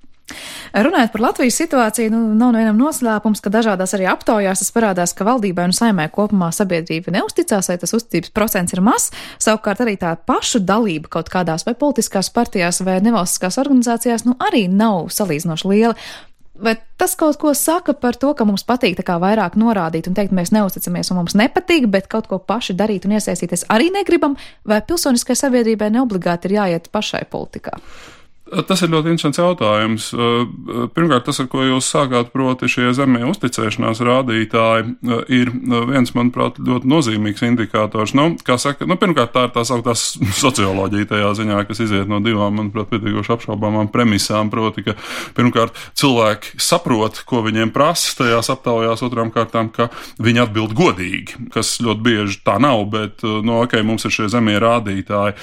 Runājot 0.73 1.11
par 1.13 1.21
Latvijas 1.21 1.57
situāciju, 1.61 2.09
nu, 2.11 2.19
nav 2.35 2.55
nevienam 2.55 2.79
noslēpums, 2.81 3.39
ka 3.43 3.51
dažādās 3.53 3.93
arī 3.95 4.07
aptaujās 4.09 4.63
tas 4.63 4.73
parādās, 4.73 5.13
ka 5.15 5.27
valdībai 5.27 5.67
un 5.69 5.75
saimē 5.75 6.07
kopumā 6.13 6.49
sabiedrība 6.55 7.13
neusticās, 7.15 7.69
vai 7.69 7.77
tas 7.79 7.93
uzticības 7.95 8.33
procents 8.35 8.73
ir 8.73 8.81
mazs. 8.83 9.13
Savukārt 9.45 9.85
arī 9.85 9.95
tā 10.01 10.15
pašu 10.17 10.63
dalība 10.65 11.11
kaut 11.17 11.29
kādās 11.31 11.67
vai 11.67 11.77
politiskās 11.79 12.31
partijās 12.33 12.81
vai 12.83 12.97
nevalstiskās 13.05 13.59
organizācijās 13.61 14.25
nu, 14.25 14.33
arī 14.41 14.65
nav 14.71 15.11
salīdzinoši 15.13 15.71
liela. 15.71 15.95
Vai 16.55 16.77
tas 16.97 17.17
kaut 17.19 17.35
ko 17.35 17.51
saka 17.53 17.93
par 17.99 18.15
to, 18.15 18.31
ka 18.33 18.45
mums 18.47 18.63
patīk 18.63 19.01
vairāk 19.03 19.57
norādīt 19.59 20.07
un 20.07 20.15
teikt, 20.15 20.31
mēs 20.31 20.53
neusticamies 20.55 21.11
un 21.11 21.19
mums 21.19 21.35
nepatīk, 21.35 21.89
bet 21.91 22.07
kaut 22.07 22.29
ko 22.31 22.39
paši 22.39 22.77
darīt 22.79 23.05
un 23.05 23.17
iesaistīties 23.17 23.67
arī 23.69 23.91
negribam, 23.91 24.37
vai 24.63 24.79
pilsoniskai 24.81 25.35
sabiedrībai 25.35 25.91
neobligāti 25.91 26.47
ir 26.47 26.59
jāiet 26.59 26.87
pašai 26.95 27.25
politikā? 27.27 27.75
Tas 28.45 28.83
ir 28.85 28.91
ļoti 28.93 29.09
interesants 29.09 29.39
jautājums. 29.41 30.07
Pirmkārt, 30.93 31.23
tas, 31.25 31.39
ar 31.41 31.47
ko 31.49 31.63
jūs 31.65 31.87
sākāt, 31.89 32.27
proti, 32.29 32.67
šie 32.69 32.91
zemē 32.93 33.23
uzticēšanās 33.31 34.03
rādītāji, 34.05 34.91
ir 35.33 35.49
viens, 35.89 36.11
manuprāt, 36.13 36.59
ļoti 36.61 36.91
nozīmīgs 36.91 37.41
indikators. 37.47 38.13
Nu, 38.13 38.27
saka, 38.61 38.85
nu, 38.85 38.99
pirmkārt, 39.01 39.33
tā 39.33 39.47
ir 39.47 39.53
tā 39.55 39.63
sauktā 39.65 39.95
socioloģija 40.43 41.09
tajā 41.09 41.31
ziņā, 41.39 41.63
kas 41.65 41.81
iziet 41.87 42.11
no 42.11 42.19
divām, 42.21 42.59
manuprāt, 42.59 42.91
pietiekoši 42.93 43.33
apšaubāmām 43.33 43.89
premisām. 43.93 44.53
Proti, 44.53 44.85
ka 44.85 44.93
pirmkārt, 45.37 45.73
cilvēki 45.97 46.61
saprot, 46.61 47.23
ko 47.25 47.41
viņiem 47.47 47.73
prasa 47.73 48.13
tajās 48.21 48.51
aptaujās, 48.53 49.01
otrām 49.09 49.33
kārtām, 49.33 49.73
ka 49.73 49.89
viņi 50.21 50.45
atbild 50.45 50.77
godīgi, 50.77 51.49
kas 51.55 51.79
ļoti 51.81 52.05
bieži 52.05 52.39
tā 52.45 52.59
nav, 52.61 52.85
bet, 52.93 53.25
nu, 53.25 53.57
ok, 53.63 53.79
mums 53.89 54.05
ir 54.05 54.13
šie 54.19 54.29
zemie 54.37 54.59
rādītāji. 54.61 55.33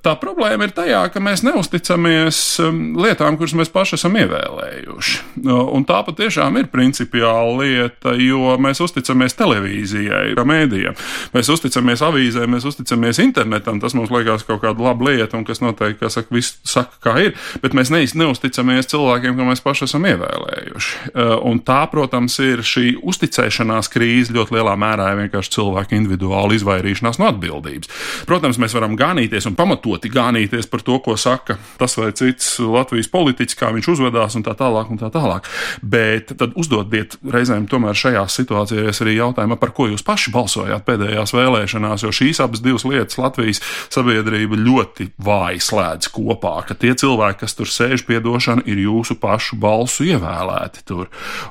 Tā 0.00 0.16
problēma 0.16 0.64
ir 0.64 0.76
tajā, 0.80 1.04
ka 1.12 1.20
mēs 1.20 1.44
neusticamies 1.44 2.22
mēs 2.32 2.60
lietām, 2.96 3.36
kuras 3.36 3.52
mēs 3.56 3.70
paši 3.72 3.96
esam 3.98 4.16
ievēlējuši. 4.16 5.18
Un 5.44 5.84
tā 5.88 6.00
patiešām 6.06 6.56
ir 6.60 6.70
principiāla 6.72 7.52
lieta, 7.60 8.14
jo 8.16 8.56
mēs 8.62 8.80
uzticamies 8.84 9.36
televīzijai, 9.36 10.32
mēdījiem. 10.36 10.96
Mēs 11.34 11.50
uzticamies 11.52 12.02
avīzēm, 12.02 12.54
mēs 12.54 12.66
uzticamies 12.68 13.20
internetam. 13.22 13.80
Tas 13.82 13.94
mums 13.94 14.12
liekas 14.12 14.46
kaut 14.48 14.62
kāda 14.64 14.82
laba 14.82 15.10
lieta, 15.10 15.36
un 15.36 15.44
kas 15.48 15.60
noteikti, 15.62 16.00
kā 16.00 16.10
saka, 16.12 16.32
viss 16.34 16.58
saka, 16.64 16.96
kā 17.04 17.16
ir. 17.26 17.36
Bet 17.62 17.76
mēs 17.76 17.92
neist 17.92 18.16
neusticamies 18.18 18.88
cilvēkiem, 18.92 19.36
ko 19.36 19.48
mēs 19.48 19.64
paši 19.64 19.86
esam 19.88 20.06
ievēlējuši. 20.08 21.12
Un 21.48 21.60
tā, 21.66 21.82
protams, 21.92 22.38
ir 22.42 22.64
šī 22.66 22.96
uzticēšanās 23.02 23.90
krīze 23.92 24.34
ļoti 24.36 24.56
lielā 24.58 24.76
mērā 24.80 25.12
vienkārši 25.20 25.56
cilvēku 25.58 25.98
individuāla 25.98 26.56
izvairīšanās 26.56 27.20
no 27.20 27.28
atbildības. 27.32 27.92
Protams, 28.28 28.60
mēs 28.62 28.76
varam 28.76 28.96
ganīties 28.98 29.48
un 29.50 29.58
pamatoti 29.58 30.12
ganīties 30.12 30.70
par 30.70 30.84
to, 30.86 30.98
ko 31.02 31.18
saka 31.20 31.58
tas 31.80 31.96
vai 31.98 32.11
cits 32.16 32.58
Latvijas 32.62 33.10
politiķis, 33.12 33.58
kā 33.58 33.72
viņš 33.74 33.90
uzvedās 33.94 34.36
un 34.38 34.46
tā 34.46 34.56
tālāk. 34.58 34.90
Un 34.92 35.00
tā 35.00 35.08
tālāk. 35.12 35.48
Bet 35.82 36.34
tad 36.38 36.56
uzdodiet 36.58 37.16
reizēm 37.32 37.66
tomēr 37.70 37.96
šajās 37.96 38.36
situācijās 38.40 39.02
arī 39.04 39.16
jautājumu, 39.18 39.58
par 39.60 39.72
ko 39.76 39.88
jūs 39.90 40.04
paši 40.06 40.32
balsojāt 40.34 40.84
pēdējās 40.86 41.34
vēlēšanās, 41.36 42.04
jo 42.04 42.12
šīs 42.14 42.42
abas 42.44 42.62
divas 42.64 42.84
lietas 42.88 43.18
Latvijas 43.20 43.62
sabiedrība 43.92 44.58
ļoti 44.60 45.08
vāji 45.22 45.62
slēdz 45.64 46.10
kopā, 46.12 46.54
ka 46.68 46.76
tie 46.78 46.94
cilvēki, 46.98 47.40
kas 47.44 47.56
tur 47.58 47.70
sēž 47.70 48.04
piedošana, 48.08 48.66
ir 48.68 48.82
jūsu 48.84 49.16
pašu 49.22 49.58
balsu 49.62 50.06
ievēlēti 50.10 50.84
tur. 50.88 51.08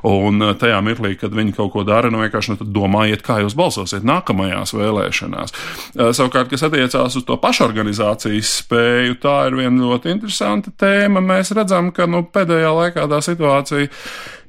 Un 0.07 0.41
eh, 0.45 0.53
tajā 0.59 0.81
mirklī, 0.85 1.15
kad 1.19 1.35
viņi 1.35 1.55
kaut 1.57 1.73
ko 1.75 1.85
dara, 1.87 2.11
nu 2.13 2.21
vienkārši 2.23 2.55
nu, 2.55 2.69
domājiet, 2.75 3.25
kā 3.25 3.41
jūs 3.43 3.57
balsosiet 3.57 4.05
nākamajās 4.07 4.75
vēlēšanās. 4.77 5.55
Eh, 5.95 6.11
savukārt, 6.17 6.51
kas 6.51 6.65
attiecās 6.67 7.17
uz 7.19 7.27
to 7.27 7.37
pašorganizācijas 7.41 8.55
spēju, 8.61 9.17
tā 9.23 9.37
ir 9.49 9.59
viena 9.59 9.87
ļoti 9.87 10.13
interesanta 10.15 10.50
tēma. 10.59 11.23
Mēs 11.23 11.53
redzam, 11.57 11.91
ka 11.95 12.07
nu, 12.09 12.23
pēdējā 12.33 12.71
laikā 12.77 13.07
tā 13.11 13.21
situācija 13.25 13.87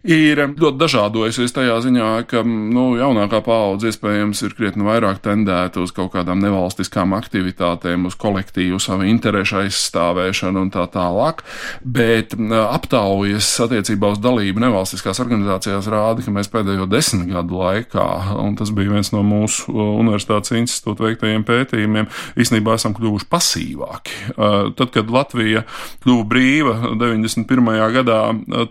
ir 0.03 0.41
ļoti 0.59 0.79
dažādojusies 0.81 1.55
tajā 1.55 1.77
ziņā, 1.85 2.11
ka 2.31 2.43
nu, 2.47 2.93
jaunākā 2.99 3.39
paudze 3.47 3.93
iespējams 3.93 4.43
ir 4.43 4.55
krietni 4.59 4.87
vairāk 4.87 5.21
tendēta 5.23 5.83
uz 5.83 5.93
kaut 5.95 6.13
kādām 6.17 6.43
nevalstiskām 6.43 7.15
aktivitātēm, 7.15 8.09
uz 8.11 8.17
kolektīvu 8.19 8.81
savu 8.83 9.07
interešu 9.07 9.61
aizstāvēšanu 9.63 10.65
un 10.67 10.73
tā 10.75 10.89
tālāk, 10.91 11.45
bet 11.85 12.35
aptaujas 12.35 13.49
attiecībā 13.67 14.13
uz 14.17 14.23
dalību 14.23 14.65
nevalstiskās 14.65 15.23
organizācijās 15.23 15.91
rāda, 15.93 16.25
ka 16.25 16.35
mēs 16.35 16.51
pēdējo 16.53 16.89
desmit 16.91 17.31
gadu 17.31 17.63
laikā, 17.63 18.09
un 18.43 18.57
tas 18.59 18.75
bija 18.75 18.97
viens 18.97 19.13
no 19.15 19.23
mūsu 19.27 19.71
universitātes 19.71 20.57
institūta 20.59 21.07
veiktajiem 21.07 21.47
pētījumiem, 21.47 22.11
īstenībā 22.43 22.75
esam 22.79 22.97
kļuvuši 22.99 23.31
pasīvāki. 23.31 24.19
Tad, 24.35 24.89
kad 24.95 25.15
Latvija 25.15 25.63
kļuva 26.03 26.27
brīva 26.29 26.77
91. 26.99 27.71
gadā, 27.95 28.21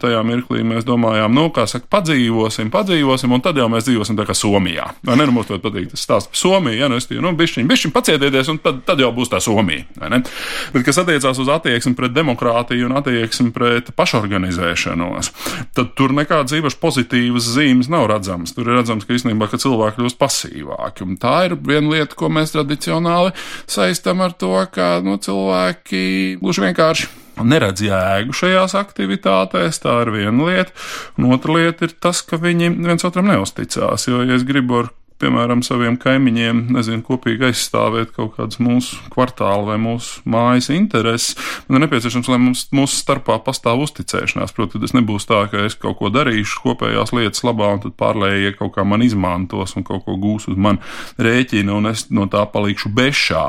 tajā 0.02 0.22
mirklī 0.28 0.66
mēs 0.68 0.86
domājam, 0.88 1.21
domājām, 1.22 1.36
nu, 1.36 1.50
kā 1.54 1.66
saka, 1.70 1.86
padzīvosim, 1.92 2.72
padzīvosim, 2.72 3.32
un 3.32 3.42
tad 3.42 3.58
jau 3.58 3.68
mēs 3.70 3.86
dzīvosim 3.86 4.18
tā 4.18 4.26
kā 4.26 4.34
Somijā. 4.34 4.92
Vai 5.06 5.18
ne? 5.18 5.26
Nu, 5.26 5.36
mums 5.36 5.50
ļoti 5.50 5.64
patīk 5.64 5.92
tas 5.92 6.02
stāsts 6.02 6.32
par 6.32 6.40
Somiju, 6.40 6.80
ja 6.80 6.90
nu 6.90 6.98
es 6.98 7.08
tie, 7.08 7.20
nu, 7.22 7.32
bišķiņ, 7.38 7.68
bišķiņ 7.70 7.94
pacietieties, 7.94 8.50
un 8.52 8.60
tad, 8.62 8.82
tad 8.88 9.00
jau 9.00 9.12
būs 9.14 9.32
tā 9.32 9.42
Somija? 9.42 9.86
Bet, 10.02 10.84
kas 10.86 11.02
attiecās 11.02 11.40
uz 11.42 11.52
attieksmi 11.52 11.96
pret 11.98 12.14
demokrātiju 12.16 12.90
un 12.90 12.98
attieksmi 12.98 13.52
pret 13.56 13.94
pašorganizēšanos, 13.98 15.32
tad 15.78 15.94
tur 15.98 16.16
nekādas 16.18 16.56
īpaši 16.58 16.82
pozitīvas 16.82 17.50
zīmes 17.56 17.92
nav 17.92 18.10
redzamas. 18.12 18.56
Tur 18.56 18.68
ir 18.68 18.80
redzams, 18.82 19.06
ka 19.06 19.16
īstenībā, 19.18 19.50
ka 19.52 19.62
cilvēki 19.62 20.00
kļūst 20.02 20.22
pasīvāki. 20.22 21.08
Un 21.08 21.18
tā 21.22 21.38
ir 21.50 21.58
viena 21.60 21.96
lieta, 21.96 22.18
ko 22.18 22.32
mēs 22.34 22.56
tradicionāli 22.56 23.36
saistam 23.70 24.24
ar 24.26 24.36
to, 24.36 24.54
ka, 24.74 24.98
nu, 25.06 25.18
cilvēki 25.22 26.38
gluži 26.42 26.70
vienkārši 26.70 27.21
neredz 27.40 27.84
jēgu 27.86 28.36
šajās 28.36 28.76
aktivitātēs, 28.80 29.82
tā 29.84 30.02
ir 30.06 30.14
viena 30.16 30.50
lieta. 30.50 30.74
Un 31.18 31.32
otra 31.36 31.60
lieta 31.60 31.88
ir 31.88 31.96
tas, 32.00 32.24
ka 32.26 32.42
viņi 32.42 32.74
viens 32.82 33.08
otram 33.08 33.32
neusticās. 33.32 34.08
Jo, 34.10 34.26
ja 34.28 34.38
es 34.38 34.48
gribu 34.48 34.84
ar 34.84 34.92
piemēram, 35.22 35.62
saviem 35.66 35.98
kaimiņiem, 36.02 36.64
nezinu, 36.76 37.04
kopīgi 37.06 37.50
aizstāvēt 37.52 38.14
kaut 38.16 38.36
kādas 38.38 38.60
mūsu 38.64 38.98
kvartāla 39.14 39.68
vai 39.70 39.78
mūsu 39.82 40.24
mājas 40.30 40.72
intereses. 40.74 41.36
Man 41.68 41.80
ir 41.80 41.86
nepieciešams, 41.86 42.30
lai 42.32 42.40
mums 42.42 42.66
mūsu 42.76 42.98
starpā 43.02 43.38
pastāv 43.46 43.84
uzticēšanās. 43.86 44.56
Protams, 44.58 44.86
tas 44.88 44.96
nebūs 44.98 45.28
tā, 45.30 45.44
ka 45.52 45.66
es 45.68 45.78
kaut 45.80 46.00
ko 46.02 46.12
darīšu 46.14 46.64
kopējās 46.66 47.14
lietas 47.18 47.46
labā, 47.48 47.74
un 47.76 47.86
tad 47.86 47.98
pārlējie 48.02 48.56
kaut 48.60 48.76
kā 48.78 48.86
man 48.88 49.06
izmantos 49.06 49.78
un 49.78 49.88
kaut 49.88 50.06
ko 50.08 50.18
gūs 50.22 50.50
uz 50.52 50.60
man 50.60 50.82
rēķina, 51.22 51.78
un 51.78 51.94
es 51.94 52.08
no 52.14 52.28
tā 52.32 52.46
palikšu 52.50 52.94
bešā. 52.98 53.46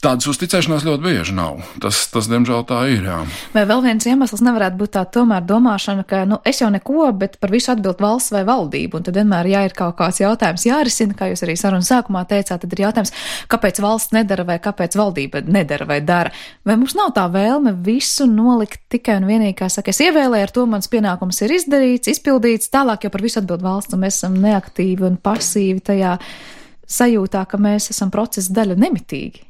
Tādas 0.00 0.30
uzticēšanās 0.30 0.86
ļoti 0.86 1.04
bieži 1.04 1.34
nav. 1.36 1.58
Tas, 1.84 1.98
tas 2.08 2.24
diemžēl, 2.30 2.62
tā 2.64 2.78
ir. 2.88 3.02
Jā. 3.04 3.18
Vai 3.52 3.66
vēl 3.68 3.82
viens 3.84 4.06
iemesls 4.08 4.40
nevarētu 4.40 4.78
būt 4.80 4.94
tā 4.94 5.02
tomēr 5.12 5.44
domāšana, 5.44 6.06
ka 6.08 6.22
nu, 6.24 6.38
es 6.48 6.62
jau 6.62 6.70
neko, 6.72 7.10
bet 7.20 7.34
par 7.42 7.52
visu 7.52 7.68
atbild 7.74 8.00
valsts 8.00 8.32
vai 8.32 8.40
valdība. 8.48 8.96
Un 8.96 9.04
tad 9.04 9.18
vienmēr, 9.20 9.50
ja 9.52 9.64
ir 9.68 9.74
kaut 9.76 9.98
kāds 9.98 10.22
jautājums 10.22 10.64
jārisina, 10.64 11.12
kā 11.18 11.28
jūs 11.28 11.44
arī 11.44 11.58
sarunas 11.60 11.90
sākumā 11.92 12.22
teicāt, 12.30 12.62
tad 12.62 12.72
ir 12.72 12.80
jautājums, 12.86 13.12
kāpēc 13.52 13.82
valsts 13.84 14.14
nedara 14.16 14.46
vai 14.48 14.56
kāpēc 14.64 14.96
valdība 14.96 15.44
nedara 15.44 15.84
vai 15.92 16.00
dara. 16.00 16.32
Vai 16.64 16.78
mums 16.80 16.96
nav 16.96 17.12
tā 17.18 17.26
vēlme 17.36 17.74
visu 17.84 18.24
nolikt 18.30 18.86
tikai 18.96 19.18
un 19.20 19.28
vienīgi, 19.28 19.58
kā 19.60 19.68
saka, 19.68 19.92
es 19.92 20.00
ievēlēju, 20.06 20.48
ar 20.48 20.54
to 20.56 20.64
mans 20.70 20.88
pienākums 20.88 21.42
ir 21.44 21.58
izdarīts, 21.58 22.08
izpildīts, 22.14 22.72
tālāk 22.72 23.04
jau 23.04 23.12
par 23.12 23.26
visu 23.28 23.42
atbild 23.44 23.68
valsts, 23.68 23.92
un 23.92 24.06
mēs 24.06 24.22
esam 24.22 24.40
neaktīvi 24.40 25.10
un 25.12 25.20
pasīvi 25.20 25.84
tajā 25.92 26.16
sajūtā, 26.88 27.44
ka 27.52 27.60
mēs 27.60 27.92
esam 27.92 28.08
procesa 28.16 28.56
daļa 28.62 28.80
nemitīgi. 28.80 29.49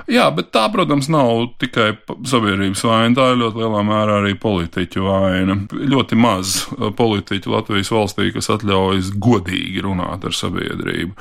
Jā, 0.09 0.25
bet 0.33 0.49
tā, 0.55 0.63
protams, 0.73 1.09
nav 1.11 1.51
tikai 1.61 1.91
sabiedrības 2.27 2.81
vaina. 2.87 3.15
Tā 3.17 3.27
ir 3.31 3.41
ļoti 3.41 3.61
lielā 3.61 3.81
mērā 3.85 4.17
arī 4.21 4.33
politiķu 4.39 5.03
vaina. 5.05 5.57
Ļoti 5.71 6.17
maz 6.19 6.55
uh, 6.63 6.89
politiķu 6.95 7.53
Latvijas 7.53 7.91
valstī, 7.93 8.31
kas 8.33 8.49
atļaujas 8.53 9.11
godīgi 9.21 9.83
runāt 9.85 10.25
ar 10.25 10.35
sabiedrību. 10.35 11.13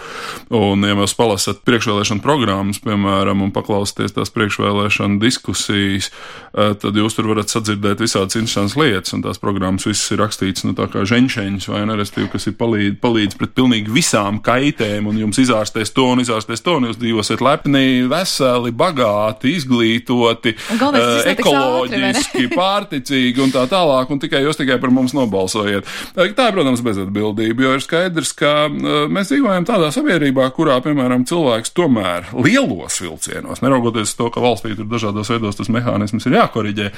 Un, 0.57 0.87
ja 0.87 0.97
mēs 0.99 1.15
palasat 1.19 1.63
priekšvēlēšanu 1.69 2.25
programmas, 2.25 2.81
piemēram, 2.85 3.45
un 3.45 3.53
paklausieties 3.55 4.17
tās 4.17 4.33
priekšvēlēšanu 4.35 5.21
diskusijas, 5.23 6.11
uh, 6.11 6.73
tad 6.81 6.97
jūs 6.97 7.19
tur 7.19 7.31
varat 7.33 7.53
sadzirdēt 7.53 8.03
visādas 8.05 8.39
interesantas 8.41 8.79
lietas, 8.81 9.15
un 9.17 9.25
tās 9.27 9.43
programmas 9.43 9.87
viss 9.89 10.11
ir 10.15 10.23
rakstīts, 10.23 10.65
nu, 10.67 10.75
tā 10.79 10.89
kā 10.91 11.05
ženšeņš 11.09 11.71
vai 11.75 11.85
nerestīvi, 11.91 12.31
kas 12.33 12.49
ir 12.51 12.57
palīdz, 12.61 12.99
palīdz 13.03 13.39
pret 13.41 13.55
pilnīgi 13.59 13.93
visām 13.95 14.41
kaitēm, 14.45 15.09
un 15.11 15.21
jums 15.21 15.41
izārstēs 15.43 15.93
to 15.97 16.09
un 16.15 16.25
izārstēs 16.25 16.65
to, 16.65 16.79
un 16.81 16.89
jūs 16.89 17.01
dzīvosiet 17.01 17.43
lepni, 17.45 18.07
veseli, 18.11 18.70
bagāti, 18.77 19.55
izglītoti, 19.59 20.55
uh, 20.77 21.29
ekoloģiski, 21.33 22.47
ātri, 22.47 22.49
pārticīgi 22.55 23.45
un 23.45 23.55
tā 23.55 23.67
tālāk, 23.71 24.11
un 24.13 24.23
tikai 24.23 24.43
jūs 24.45 24.61
tikai 24.61 24.79
par 24.83 24.93
mums 24.95 25.15
nobalsojiet. 25.17 25.89
Tā 26.17 26.27
ir, 26.27 26.35
protams, 26.57 26.83
bezatbildība, 26.87 27.67
jo 27.67 27.77
ir 27.77 27.85
skaidrs, 27.85 28.33
ka 28.39 28.55
uh, 28.69 29.05
mēs 29.13 29.33
dzīvojam 29.33 29.69
tādā 29.69 29.93
sabiedrībā, 29.95 30.49
kurā, 30.57 30.81
piemēram, 30.85 31.27
cilvēks 31.29 31.75
tomēr 31.77 32.33
lielos 32.39 33.01
vilcienos, 33.03 33.63
neraugoties 33.65 34.17
to, 34.19 34.31
ka 34.33 34.43
valstī 34.45 34.75
tur 34.79 34.91
dažādos 34.91 35.33
veidos 35.35 35.61
tas 35.61 35.73
mehānisms 35.73 36.29
ir 36.29 36.41
jākoriģē, 36.41 36.91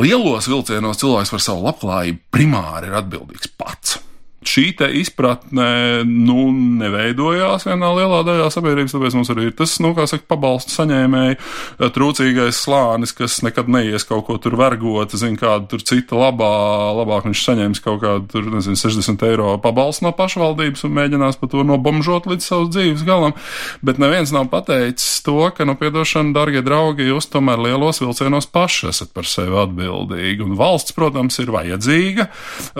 lielos 0.00 0.50
vilcienos 0.50 1.02
cilvēks 1.02 1.34
par 1.36 1.44
savu 1.44 1.66
labklājību 1.68 2.24
primāri 2.34 2.90
ir 2.90 3.02
atbildīgs 3.02 3.52
pats 3.60 4.00
šī 4.46 4.70
izpratne 4.96 6.04
nu, 6.08 6.48
neveidojās 6.80 7.66
vienā 7.68 7.90
lielā 7.98 8.20
daļā 8.24 8.48
sabiedrības, 8.52 8.94
tāpēc 8.94 9.16
mums 9.18 9.30
arī 9.32 9.48
ir 9.50 9.56
tas, 9.56 9.74
nu, 9.84 9.92
kā 9.96 10.06
saka, 10.08 10.24
pabalstu 10.30 10.72
saņēmēji, 10.78 11.36
eh, 11.36 11.90
trūcīgais 11.92 12.60
slānis, 12.64 13.12
kas 13.16 13.40
nekad 13.44 13.68
neies 13.68 14.06
kaut 14.08 14.26
ko 14.26 14.38
tur 14.40 14.56
vergot, 14.56 15.12
zina, 15.12 15.36
kādu 15.36 15.68
tur 15.74 15.84
cita 15.84 16.16
labā, 16.16 16.50
labāk 16.96 17.28
viņš 17.28 17.44
saņems 17.44 17.82
kaut 17.84 18.00
kādu 18.00 18.28
tur, 18.32 18.48
nezinu, 18.54 18.80
60 18.80 19.26
eiro 19.28 19.52
pabalstu 19.60 20.06
no 20.08 20.14
pašvaldības 20.16 20.86
un 20.88 20.96
mēģinās 20.96 21.40
pa 21.40 21.50
to 21.50 21.64
nobomžot 21.66 22.28
līdz 22.30 22.48
savas 22.48 22.72
dzīves 22.72 23.04
galam, 23.04 23.36
bet 23.84 24.00
neviens 24.00 24.32
nav 24.32 24.48
pateicis 24.52 25.20
to, 25.26 25.50
ka, 25.52 25.68
nu, 25.68 25.76
piedošana, 25.76 26.32
dargie 26.32 26.64
draugi, 26.64 27.10
jūs 27.10 27.28
tomēr 27.28 27.60
lielos 27.60 28.00
vilcienos 28.00 28.48
paši 28.48 28.88
esat 28.88 29.12
par 29.12 29.28
sevi 29.28 29.56
atbildīgi, 29.60 30.40
un 30.46 30.56
valsts, 30.56 30.96
protams, 30.96 31.36
ir 31.42 31.52
vajadzīga, 31.52 32.30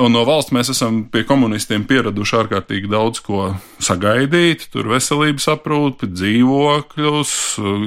un 0.01 0.17
no 0.17 0.25
valsts 0.25 0.57
mēs 0.57 0.73
esam 0.73 1.05
pie 1.13 1.27
komunikācijas 1.29 1.50
komunistiem 1.51 1.83
pieraduši 1.83 2.37
ārkārtīgi 2.45 2.89
daudz 2.93 3.19
ko 3.27 3.49
sagaidīt. 3.83 4.69
Tur 4.71 4.87
veselības 4.93 5.49
aprūpi, 5.51 6.07
dzīvokļus, 6.15 7.33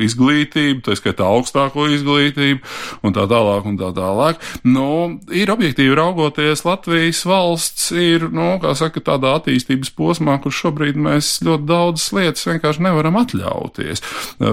izglītību, 0.03 0.82
tā 0.84 0.98
skaitā 1.00 1.29
augstāko 1.32 1.86
izglītību 1.93 2.60
un 3.08 3.15
tā 3.15 3.24
tālāk. 3.32 3.63
Un 3.63 3.77
tā 3.79 3.93
tālāk. 3.96 4.41
Nu, 4.67 4.88
ir 5.32 5.51
objektīvi 5.53 5.96
raugoties, 5.96 6.65
Latvijas 6.67 7.22
valsts 7.24 7.93
ir, 7.96 8.27
nu, 8.36 8.58
kā 8.60 8.74
saka, 8.75 9.00
tādā 9.00 9.38
attīstības 9.38 9.93
posmā, 9.96 10.36
kur 10.43 10.51
šobrīd 10.51 11.00
mēs 11.00 11.38
ļoti 11.48 11.67
daudzas 11.70 12.10
lietas 12.17 12.50
vienkārši 12.50 12.84
nevaram 12.84 13.22
atļauties 13.22 14.03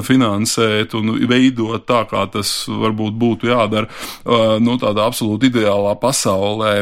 finansēt 0.07 0.95
un 0.95 1.17
veidot 1.27 1.83
tā, 1.89 2.05
kā 2.07 2.29
tas 2.31 2.53
varbūt 2.71 3.19
būtu 3.19 3.51
jādara, 3.51 3.91
nu, 4.63 4.79
tādā 4.79 5.09
absolūti 5.11 5.51
ideālā 5.51 5.97
pasaulē. 5.99 6.77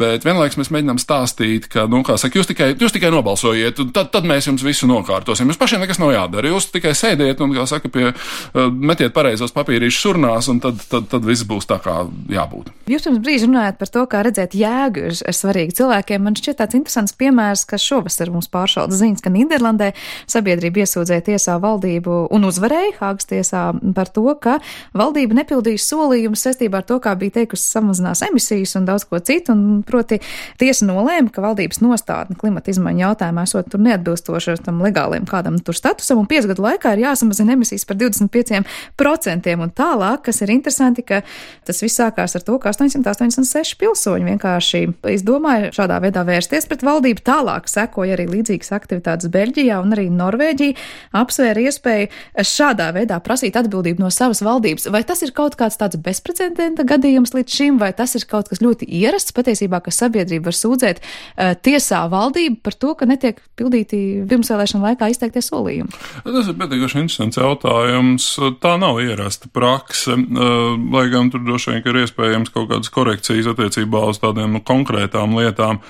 Bet 0.00 0.24
vienlaiks 0.24 0.56
mēs 0.60 0.72
mēģinām 0.72 1.02
stāstīt, 1.02 1.68
ka, 1.74 1.86
nu, 1.90 2.02
kā 2.06 2.16
saka, 2.20 2.38
jūs 2.38 2.48
tikai, 2.50 2.70
jūs 2.80 2.94
tikai 2.94 3.10
nobalsojiet, 3.14 3.80
un 3.82 3.90
tad, 3.94 4.10
tad 4.14 4.26
mēs 4.28 4.48
jums 4.48 4.64
visu 4.66 4.88
nokārtosim. 4.90 5.50
Jums 5.50 5.60
pašiem 5.60 5.82
nekas 5.84 6.00
nav 6.02 6.14
jādara. 6.14 6.52
Jūs 6.52 6.70
tikai 6.74 6.94
sēdiet 6.96 7.42
un, 7.44 7.54
kā 7.56 7.66
saka, 7.70 7.90
pie, 7.92 8.10
uh, 8.12 8.68
metiet 8.70 9.14
pareizos 9.16 9.54
papīrīšus 9.56 10.10
urnās, 10.14 10.48
un 10.52 10.60
tad, 10.64 10.80
tad, 10.90 11.08
tad 11.12 11.26
viss 11.26 11.46
būs 11.48 11.68
tā, 11.70 11.80
kā 11.82 12.04
jābūt. 12.32 12.70
Jūs 12.90 13.06
pirms 13.08 13.22
brīža 13.24 13.48
runājat 13.48 13.80
par 13.80 13.90
to, 13.92 14.04
kā 14.10 14.22
redzēt 14.26 14.56
jēgu 14.58 15.08
ir, 15.08 15.16
ir 15.16 15.36
svarīgi 15.36 15.76
cilvēkiem. 15.80 16.24
Man 16.24 16.38
šķiet 16.38 16.60
tāds 16.60 16.78
interesants 16.78 17.16
piemērs, 17.18 17.64
ka 17.68 17.80
šovasar 17.80 18.32
mums 18.34 18.50
pāršaudas 18.52 19.00
ziņas, 19.00 19.24
ka 19.24 19.32
Nīderlandē 19.34 19.90
sabiedrība 20.30 20.84
iesūdzēja 20.84 21.26
tiesā 21.30 21.56
valdību 21.62 22.24
un 22.34 22.48
uzvarēja 22.48 22.98
Hāgas 23.00 23.28
tiesā 23.30 23.66
par 23.96 24.10
to, 24.14 24.26
ka 24.40 24.58
valdība 24.96 25.40
nepildīja 25.40 25.82
solījumus 25.82 26.44
saistībā 26.46 26.82
ar 26.82 26.88
to, 26.88 27.00
kā 27.02 27.14
bija 27.18 27.40
teikusi 27.40 27.66
samazinās 27.72 28.22
emisijas 28.28 28.76
un 28.78 28.88
daudz 28.88 29.06
ko 29.08 29.20
citu. 29.24 29.54
Un, 29.54 29.82
proti, 29.86 30.20
tiesa 30.60 30.86
nolēma, 30.88 31.32
ka 31.32 31.44
valdības 31.64 31.80
nostādne 31.80 32.36
klimata 32.36 32.70
izmaiņu 32.70 33.00
jautājumā 33.00 33.44
esot 33.44 33.68
tur 33.72 33.80
neatbilstoši 33.80 34.56
tam 34.64 34.82
legāliem 34.84 35.24
kādam 35.24 35.56
tur 35.58 35.74
statusam, 35.74 36.18
un 36.20 36.26
piecu 36.26 36.48
gadu 36.50 36.62
laikā 36.62 36.94
ir 36.94 37.04
jāsamazina 37.06 37.54
emisijas 37.54 37.84
par 37.84 37.96
25%. 37.96 39.54
Un 39.54 39.70
tālāk, 39.70 40.24
kas 40.26 40.42
ir 40.42 40.50
interesanti, 40.52 41.02
ka 41.02 41.22
tas 41.64 41.80
viss 41.82 41.96
sākās 41.96 42.36
ar 42.36 42.44
to, 42.44 42.58
ka 42.58 42.72
886 42.72 43.78
pilsoņi 43.80 44.28
vienkārši 44.28 44.82
izdomāja 45.14 45.72
šādā 45.72 46.00
veidā 46.04 46.24
vērsties 46.26 46.68
pret 46.68 46.84
valdību. 46.84 47.24
Tālāk 47.24 47.68
sekoja 47.70 48.16
arī 48.16 48.26
līdzīgas 48.28 48.72
aktivitātes 48.76 49.30
Beļģijā 49.32 49.80
un 49.80 49.96
arī 49.96 50.08
Norvēģija 50.12 50.76
apsvēra 51.16 51.64
iespēju 51.64 52.10
šādā 52.44 52.90
veidā 52.96 53.20
prasīt 53.24 53.56
atbildību 53.56 54.04
no 54.04 54.10
savas 54.12 54.42
valdības. 54.44 54.90
Vai 54.92 55.04
tas 55.06 55.24
ir 55.24 55.32
kaut 55.36 55.56
kāds 55.56 55.78
tāds 55.80 56.00
bezprecedenta 56.02 56.84
gadījums 56.84 57.34
līdz 57.36 57.58
šim, 57.58 57.80
vai 57.80 57.92
tas 57.96 58.14
ir 58.18 58.26
kaut 58.28 58.50
kas 58.52 58.62
ļoti 58.64 58.88
ierasts 59.00 59.34
patiesībā, 59.36 59.80
ka 59.84 59.94
sabiedrība 59.94 60.50
var 60.50 60.58
sūdzēt 60.58 61.00
uh, 61.00 61.53
tiesā 61.54 62.04
valdību 62.12 62.60
par 62.64 62.76
to, 62.78 62.92
ka 62.98 63.08
netiek 63.08 63.40
pildīti 63.58 64.00
pirmsvēlēšana 64.30 64.90
laikā 64.90 65.10
izteiktie 65.12 65.42
solījumi? 65.44 65.92
Tas 66.26 66.50
ir 66.50 66.58
pietiekami 66.58 67.04
interesants 67.04 67.40
jautājums. 67.40 68.28
Tā 68.62 68.76
nav 68.80 69.00
ierasta 69.04 69.50
prakse, 69.54 70.16
uh, 70.16 70.76
lai 70.94 71.06
gan 71.12 71.32
tur 71.32 71.44
droši 71.46 71.74
vien 71.74 71.82
ir 71.84 72.02
iespējams 72.04 72.54
kaut 72.54 72.70
kādas 72.72 72.92
korekcijas 72.94 73.52
attiecībā 73.54 74.06
uz 74.10 74.22
tādiem 74.22 74.60
konkrētām 74.64 75.36
lietām. 75.38 75.82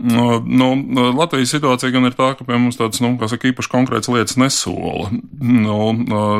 Nu, 0.00 0.68
Latvijas 1.18 1.52
situācija 1.52 1.92
gan 1.92 2.08
ir 2.08 2.14
tā, 2.16 2.30
ka 2.38 2.46
pie 2.48 2.56
mums 2.56 2.78
tādas, 2.80 3.02
nu, 3.04 3.12
kā 3.20 3.28
saka, 3.28 3.50
īpaši 3.50 3.72
konkrētas 3.72 4.08
lietas 4.08 4.38
nesola. 4.40 5.10
Nu, 5.40 5.92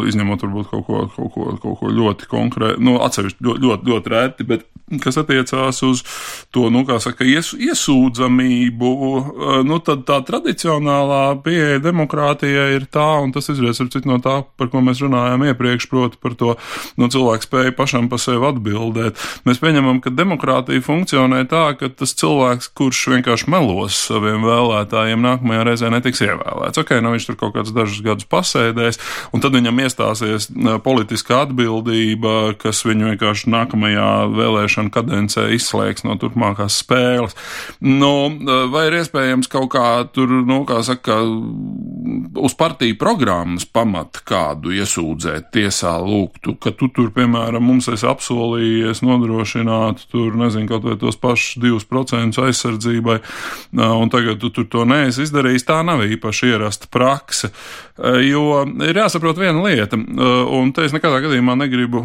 izņemot 0.09 0.45
varbūt 0.47 0.71
kaut 0.71 0.87
ko, 0.87 1.02
kaut 1.12 1.33
ko, 1.35 1.49
kaut 1.61 1.81
ko 1.83 1.93
ļoti 1.93 2.29
konkrētu, 2.31 2.81
nu, 2.87 2.97
atsevišķi 3.05 3.45
ļoti, 3.45 3.67
ļoti, 3.67 3.90
ļoti 3.93 4.14
reti, 4.14 4.47
bet 4.49 4.64
kas 4.99 5.21
attiecās 5.21 5.83
uz 5.87 6.00
to, 6.50 6.67
nu, 6.73 6.83
kā 6.88 6.97
saka, 7.02 7.26
ies, 7.29 7.52
iesūdzamību, 7.55 8.90
nu, 9.69 9.79
tad 9.87 10.02
tā 10.09 10.19
tradicionālā 10.26 11.23
pieeja 11.45 11.83
demokrātijai 11.85 12.73
ir 12.79 12.88
tā, 12.90 13.07
un 13.23 13.35
tas 13.37 13.52
izries 13.52 13.79
ar 13.83 13.90
citu 13.93 14.11
no 14.11 14.19
tā, 14.25 14.40
par 14.59 14.73
ko 14.73 14.83
mēs 14.83 15.02
runājām 15.05 15.45
iepriekš, 15.50 15.87
proti 15.93 16.19
par 16.23 16.35
to, 16.40 16.57
nu, 16.99 17.11
cilvēku 17.12 17.47
spēju 17.47 17.76
pašam 17.79 18.09
pa 18.11 18.19
sevi 18.19 18.43
atbildēt. 18.50 19.21
Mēs 19.47 19.62
pieņemam, 19.62 20.00
ka 20.02 20.14
demokrātija 20.14 20.83
funkcionē 20.85 21.45
tā, 21.50 21.69
ka 21.79 21.93
tas 21.93 22.17
cilvēks, 22.19 22.73
kurš 22.75 23.05
vienkārši 23.14 23.50
melos 23.50 23.99
saviem 24.09 24.45
vēlētājiem, 24.47 25.23
nākamajā 25.25 25.66
reizē 25.66 25.90
netiks 25.92 26.23
ievēlēts. 26.25 26.80
Ok, 26.80 26.95
nu 27.02 27.14
viņš 27.14 27.28
tur 27.28 27.38
kaut 27.40 27.54
kādus 27.57 27.75
dažus 27.76 28.02
gadus 28.04 28.28
pasēdēs, 28.30 29.00
un 29.35 29.45
tad 29.45 29.57
viņam 29.57 29.83
iestāsies 29.85 30.49
politiska 30.85 31.42
atbildība, 31.47 32.54
kas 32.61 32.85
viņu 32.87 33.12
vienkārši 33.12 33.50
nākamajā 33.52 34.11
vēlēšana 34.37 34.95
kadencē 34.95 35.49
izslēgs 35.57 36.07
no 36.07 36.16
turpmākās 36.21 36.80
spēles. 36.85 37.37
Nu, 37.83 38.12
vai 38.73 38.87
ir 38.88 39.00
iespējams 39.00 39.50
kaut 39.50 39.71
kā 39.75 39.87
tur, 40.14 40.33
nu, 40.47 40.62
kā 40.69 40.80
saka, 40.87 41.21
uz 42.40 42.57
partiju 42.59 42.99
programmas 43.00 43.66
pamata 43.66 44.23
kādu 44.26 44.75
iesūdzēt 44.76 45.50
tiesā 45.54 45.97
lūgtu, 46.02 46.57
ka 46.61 46.73
tu 46.76 46.90
tur, 46.95 47.11
piemēram, 47.14 47.64
mums 47.64 47.90
esi 47.92 48.07
apsolījies 48.09 49.02
nodrošināt 49.07 50.07
tur, 50.12 50.37
nezinu, 50.38 50.69
kaut 50.71 50.87
vai 50.87 50.97
tos 51.00 51.19
pašus 51.21 51.61
2% 51.62 52.45
aizsardzībai, 52.47 53.21
un 53.73 54.11
tagad 54.11 54.41
tu 54.41 54.51
tur 54.55 54.67
to 54.71 54.85
neesi 54.89 55.25
izdarījis, 55.27 55.67
tā 55.69 55.81
nav 55.87 56.03
īpaši 56.07 56.51
ierasta 56.51 56.91
prakse. 56.91 57.53
Jo 58.25 58.63
ir 58.87 58.97
jāsaprot 58.97 59.39
viena 59.39 59.61
lieta, 59.65 59.99
un 60.57 60.73
te 60.75 60.87
es 60.87 60.95
nekādā 60.97 61.21
gadījumā 61.27 61.57
negribu 61.61 62.01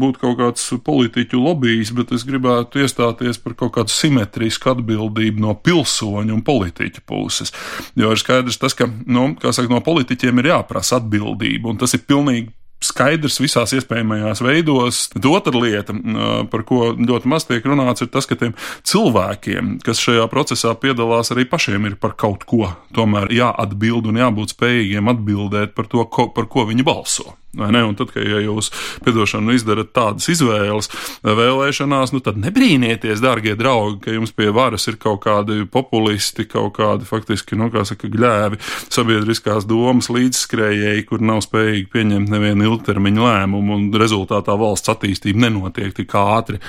būt 0.00 0.18
kaut 0.22 0.38
kāds 0.40 0.66
politiķu 0.86 1.40
lobbyis, 1.42 1.92
bet 1.96 2.14
es 2.16 2.24
gribētu 2.26 2.82
iestāties 2.82 3.40
par 3.44 3.56
kaut 3.60 3.74
kādu 3.76 3.92
simetrisku 3.92 4.72
atbildību 4.72 5.44
no 5.44 5.54
pilsoņu 5.54 6.34
un 6.34 6.42
politiķu 6.46 7.04
puses. 7.06 7.52
Jo 7.98 8.14
ir 8.14 8.20
skaidrs 8.22 8.60
tas, 8.62 8.76
ka, 8.78 8.88
nu, 8.88 9.32
kā 9.40 9.52
saka, 9.52 9.72
no 9.72 9.84
politiķiem 9.84 10.40
ir 10.40 10.54
jāprasa 10.54 10.98
atbildība, 11.02 11.70
un 11.70 11.80
tas 11.82 11.94
ir 11.96 12.06
pilnīgi 12.08 12.50
skaidrs 12.84 13.40
visās 13.42 13.74
iespējamajās 13.76 14.42
veidos. 14.44 15.04
Tad 15.14 15.28
otra 15.30 15.60
lieta, 15.60 15.96
par 16.52 16.64
ko 16.68 16.92
ļoti 16.94 17.30
maz 17.30 17.48
tiek 17.48 17.64
runāts, 17.66 18.04
ir 18.04 18.10
tas, 18.14 18.28
ka 18.30 18.38
tiem 18.40 18.56
cilvēkiem, 18.86 19.78
kas 19.84 20.02
šajā 20.04 20.26
procesā 20.32 20.74
piedalās, 20.80 21.32
arī 21.34 21.46
pašiem 21.50 21.90
ir 21.90 21.96
par 22.00 22.16
kaut 22.20 22.46
ko 22.48 22.72
tomēr 22.94 23.32
jāatbild 23.34 24.10
un 24.10 24.20
jābūt 24.22 24.56
spējīgiem 24.56 25.14
atbildēt 25.14 25.74
par 25.78 25.90
to, 25.90 26.04
ko, 26.10 26.28
par 26.34 26.50
ko 26.50 26.68
viņi 26.70 26.86
balso. 26.86 27.34
Un 27.54 27.94
tad, 27.94 28.10
kad 28.10 28.24
ja 28.26 28.40
jūs 28.42 28.70
piedošanu 29.04 29.54
izdarat 29.54 29.92
tādas 29.94 30.26
izvēles 30.32 30.88
vēlēšanās, 31.22 32.10
nu 32.14 32.20
tad 32.24 32.38
nebrīnieties, 32.42 33.22
dārgie 33.22 33.54
draugi, 33.58 34.00
ka 34.04 34.14
jums 34.16 34.34
pie 34.34 34.50
varas 34.54 34.88
ir 34.90 34.98
kaut 34.98 35.22
kādi 35.26 35.62
populisti, 35.70 36.48
kaut 36.50 36.74
kādi 36.80 37.06
faktiski, 37.06 37.58
nu, 37.58 37.70
kā 37.70 37.84
saka, 37.86 38.10
gļēvi 38.10 38.58
sabiedriskās 38.88 39.68
domas 39.70 40.10
līdzskrējēji, 40.10 41.06
kur 41.06 41.22
nav 41.22 41.44
spējīgi 41.46 41.86
pieņemt 41.94 42.34
nevienu 42.34 42.72
ilgtermiņu 42.74 43.24
lēmumu, 43.24 43.78
un 43.78 43.86
rezultātā 44.00 44.56
valsts 44.60 44.92
attīstība 44.92 45.46
nenotiek 45.46 45.94
tik 45.96 46.18
ātri, 46.20 46.60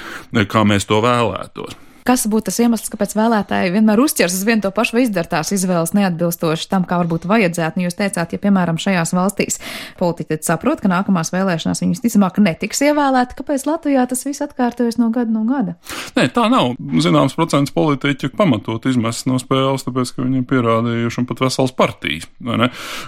kā 0.50 0.64
mēs 0.68 0.88
to 0.90 1.02
vēlētos. 1.06 1.76
Kas 2.06 2.28
būtu 2.30 2.52
tas 2.52 2.60
iemesls, 2.62 2.92
kāpēc 2.94 3.16
vēlētāji 3.18 3.72
vienmēr 3.74 3.98
uzķers 4.04 4.36
uz 4.38 4.44
vienu 4.46 4.62
to 4.62 4.70
pašu 4.70 4.94
vai 4.94 5.08
izdara 5.08 5.26
tās 5.26 5.50
izvēles 5.56 5.96
neatbilstoši 5.98 6.68
tam, 6.70 6.84
kā 6.86 7.00
varbūt 7.02 7.24
vajadzētu? 7.26 7.80
Nu, 7.80 7.88
jūs 7.88 7.98
teicāt, 7.98 8.36
ja, 8.36 8.38
piemēram, 8.44 8.78
šajās 8.78 9.14
valstīs 9.18 9.58
politiķi 9.98 10.46
saprot, 10.46 10.84
ka 10.84 10.92
nākamās 10.92 11.34
vēlēšanās 11.34 11.82
viņi 11.82 11.96
visticamāk 11.96 12.38
netiks 12.46 12.84
ievēlēti, 12.86 13.40
kāpēc 13.40 13.66
Latvijā 13.66 14.04
tas 14.12 14.22
viss 14.28 14.44
atkārtojas 14.46 15.00
no 15.02 15.08
gada 15.16 15.34
no 15.34 15.42
gada? 15.50 15.74
Nē, 16.14 16.28
tā 16.36 16.44
nav. 16.54 16.76
Zināms, 17.02 17.34
procents 17.40 17.74
politiķu 17.74 18.30
pamatot 18.38 18.86
izmest 18.86 19.26
no 19.26 19.42
spēles, 19.42 19.88
tāpēc, 19.88 20.14
ka 20.14 20.28
viņi 20.28 20.44
ir 20.44 20.46
pierādījuši 20.54 21.24
un 21.24 21.30
pat 21.34 21.42
vesels 21.48 21.74
partijas, 21.74 22.30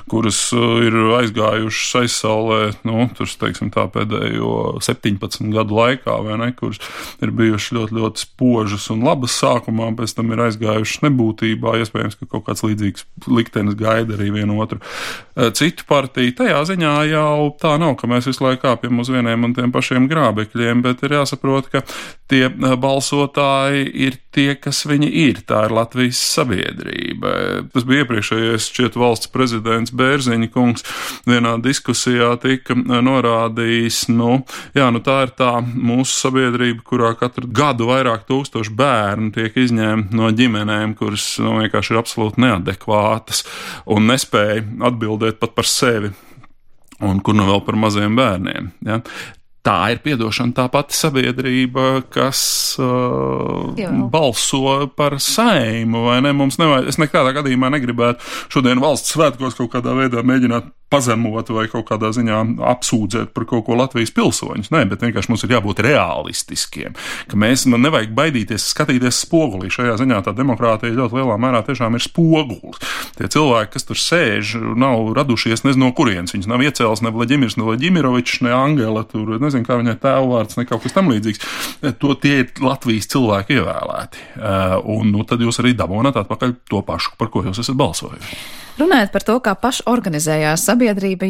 kuras 0.09 0.41
uh, 0.57 0.81
ir 0.87 0.97
aizgājušas 1.19 2.01
aizsaulē, 2.01 2.59
nu, 2.89 3.05
tur, 3.13 3.29
teiksim, 3.45 3.69
tā 3.77 3.85
pēdējo 3.93 4.81
17 4.81 5.53
gadu 5.53 5.77
laikā, 5.83 6.17
vai 6.25 6.41
ne, 6.41 6.51
kuras 6.57 6.81
ir 7.21 7.37
bijušas 7.37 7.77
ļoti, 7.77 7.99
ļoti 8.01 8.25
spožas 8.25 8.86
un 8.93 9.03
labas 9.05 9.35
sākumā, 9.41 9.89
pēc 9.97 10.15
tam 10.17 10.33
ir 10.33 10.43
aizgājušas 10.47 11.03
nebūtībā. 11.07 11.77
Iespējams, 11.81 12.17
ka 12.19 12.29
kaut 12.31 12.47
kāds 12.47 12.65
līdzīgs 12.65 13.07
liktenis 13.31 13.77
gaida 13.79 14.17
arī 14.17 14.29
vienu 14.35 14.59
otru 14.63 14.79
e, 14.81 15.49
citu 15.57 15.87
partiju. 15.89 16.35
Tajā 16.41 16.61
ziņā 16.71 16.93
jau 17.11 17.49
tā 17.61 17.75
nav, 17.81 17.95
ka 17.99 18.09
mēs 18.09 18.29
visu 18.29 18.45
laiku 18.45 18.65
kāpjam 18.65 19.03
uz 19.03 19.11
vieniem 19.13 19.47
un 19.47 19.55
tiem 19.57 19.73
pašiem 19.75 20.09
grābekļiem, 20.11 20.83
bet 20.85 21.03
ir 21.05 21.17
jāsaprot, 21.19 21.69
ka 21.73 21.83
tie 22.31 22.45
e, 22.49 22.73
balsotāji 22.79 23.87
ir 24.07 24.19
tie, 24.35 24.51
kas 24.59 24.83
viņi 24.89 25.09
ir. 25.25 25.41
Tā 25.47 25.65
ir 25.67 25.75
Latvijas 25.77 26.19
sabiedrība. 26.35 27.33
Tas 27.73 27.87
bija 27.87 28.05
iepriekšējais 28.05 28.69
šķiet 28.71 28.97
valsts 28.99 29.31
prezidents 29.33 29.93
Bērziņa 29.97 30.51
kungs 30.53 30.85
vienā 31.27 31.55
diskusijā 31.63 32.33
tika 32.43 32.75
e, 32.77 33.01
norādījis, 33.07 34.05
nu, 34.13 34.41
jā, 34.77 34.89
nu 34.93 35.01
tā 35.03 35.21
ir 35.27 35.33
tā 35.37 35.53
mūsu 35.63 36.13
sabiedrība, 36.27 36.83
kurā 36.87 37.13
katru 37.19 37.49
gadu 37.49 37.89
vairāk 37.91 38.27
tūkstoši 38.29 38.75
bērni 38.77 39.31
tiek 39.35 39.57
izņemti 39.63 40.17
no 40.17 40.31
ģimenēm, 40.35 40.95
kuras 40.99 41.35
nu, 41.43 41.57
vienkārši 41.61 41.93
ir 41.93 42.01
absolūti 42.01 42.43
neadekvātas 42.45 43.43
un 43.93 44.09
nespēja 44.11 44.63
atbildēt 44.89 45.41
pat 45.41 45.57
par 45.57 45.69
sevi. 45.69 46.13
Un 47.05 47.19
kur 47.21 47.35
nu 47.37 47.45
vēl 47.45 47.59
par 47.61 47.75
maziem 47.77 48.15
bērniem. 48.17 48.71
Ja? 48.87 49.01
tā 49.67 49.75
ir 49.91 50.01
piedošana 50.03 50.55
tā 50.55 50.67
pati 50.71 50.95
sabiedrība, 50.95 52.05
kas 52.13 52.39
uh, 52.79 53.73
Jā. 53.79 53.91
balso 54.11 54.87
par 54.97 55.17
saimu, 55.23 56.05
vai 56.07 56.21
ne? 56.23 56.33
Mums 56.37 56.59
nevajag, 56.61 56.87
es 56.91 56.99
nekādā 57.01 57.33
gadījumā 57.35 57.71
negribētu 57.75 58.23
šodien 58.53 58.81
valsts 58.83 59.15
svētkos 59.15 59.57
kaut 59.59 59.73
kādā 59.75 59.95
veidā 59.97 60.23
mēģināt 60.23 60.71
pazemot 60.93 61.49
vai 61.51 61.65
kaut 61.71 61.87
kādā 61.89 62.11
ziņā 62.15 62.39
apsūdzēt 62.71 63.33
par 63.35 63.47
kaut 63.49 63.65
ko 63.67 63.77
Latvijas 63.79 64.13
pilsoņus. 64.15 64.71
Nē, 64.73 64.85
bet 64.91 65.03
vienkārši 65.03 65.31
mums 65.31 65.43
ir 65.43 65.53
jābūt 65.57 65.81
realistiskiem, 65.83 66.95
ka 67.27 67.39
mēs 67.39 67.65
man 67.71 67.83
nevajag 67.85 68.13
baidīties 68.17 68.69
skatīties 68.71 69.21
spogulī. 69.25 69.71
Šajā 69.73 69.97
ziņā 70.01 70.21
tā 70.25 70.33
demokrātija 70.37 70.95
ļoti 70.95 71.19
lielā 71.19 71.37
mērā 71.41 71.63
tiešām 71.67 71.97
ir 71.97 72.05
spogulis. 72.05 72.79
Tie 73.17 73.29
cilvēki, 73.33 73.73
kas 73.73 73.87
tur 73.87 73.99
sēž, 73.99 74.55
nav 74.79 75.11
radušies 75.17 75.65
nezinu 75.65 75.89
no 75.89 75.95
kurienes. 75.97 76.35
Viņus 76.35 76.51
nav 76.51 76.63
iecēlis 76.63 77.03
ne 77.03 77.13
Vladimirs, 77.15 77.57
ne 77.57 77.65
Vladimirovičs, 77.67 78.41
ne 78.45 78.53
Angela, 78.55 79.03
tur 79.09 79.35
nezinu, 79.41 79.65
kā 79.67 79.79
viņai 79.81 79.97
tēvvārds, 80.03 80.59
ne 80.59 80.67
kaut 80.69 80.85
kas 80.85 80.95
tam 80.95 81.11
līdzīgs. 81.11 81.43
To 82.01 82.13
tie 82.21 82.43
ir 82.43 82.63
Latvijas 82.63 83.09
cilvēki 83.11 83.59
ievēlēti. 83.59 84.23
Uh, 84.37 84.77
un 84.97 85.11
nu, 85.15 85.25
tad 85.27 85.43
jūs 85.43 85.59
arī 85.63 85.73
dabūnat 85.77 86.21
atpakaļ 86.23 86.55
to 86.69 86.83
pašu, 86.85 87.17
par 87.19 87.33
ko 87.33 87.43
jūs 87.47 87.63
esat 87.65 87.77
balsojuši. 87.79 88.39
Runājot 88.77 89.09
par 89.09 89.23
to, 89.25 89.35
kā 89.41 89.55
pašorganizējās 89.57 90.61
sabiedrība, 90.67 90.76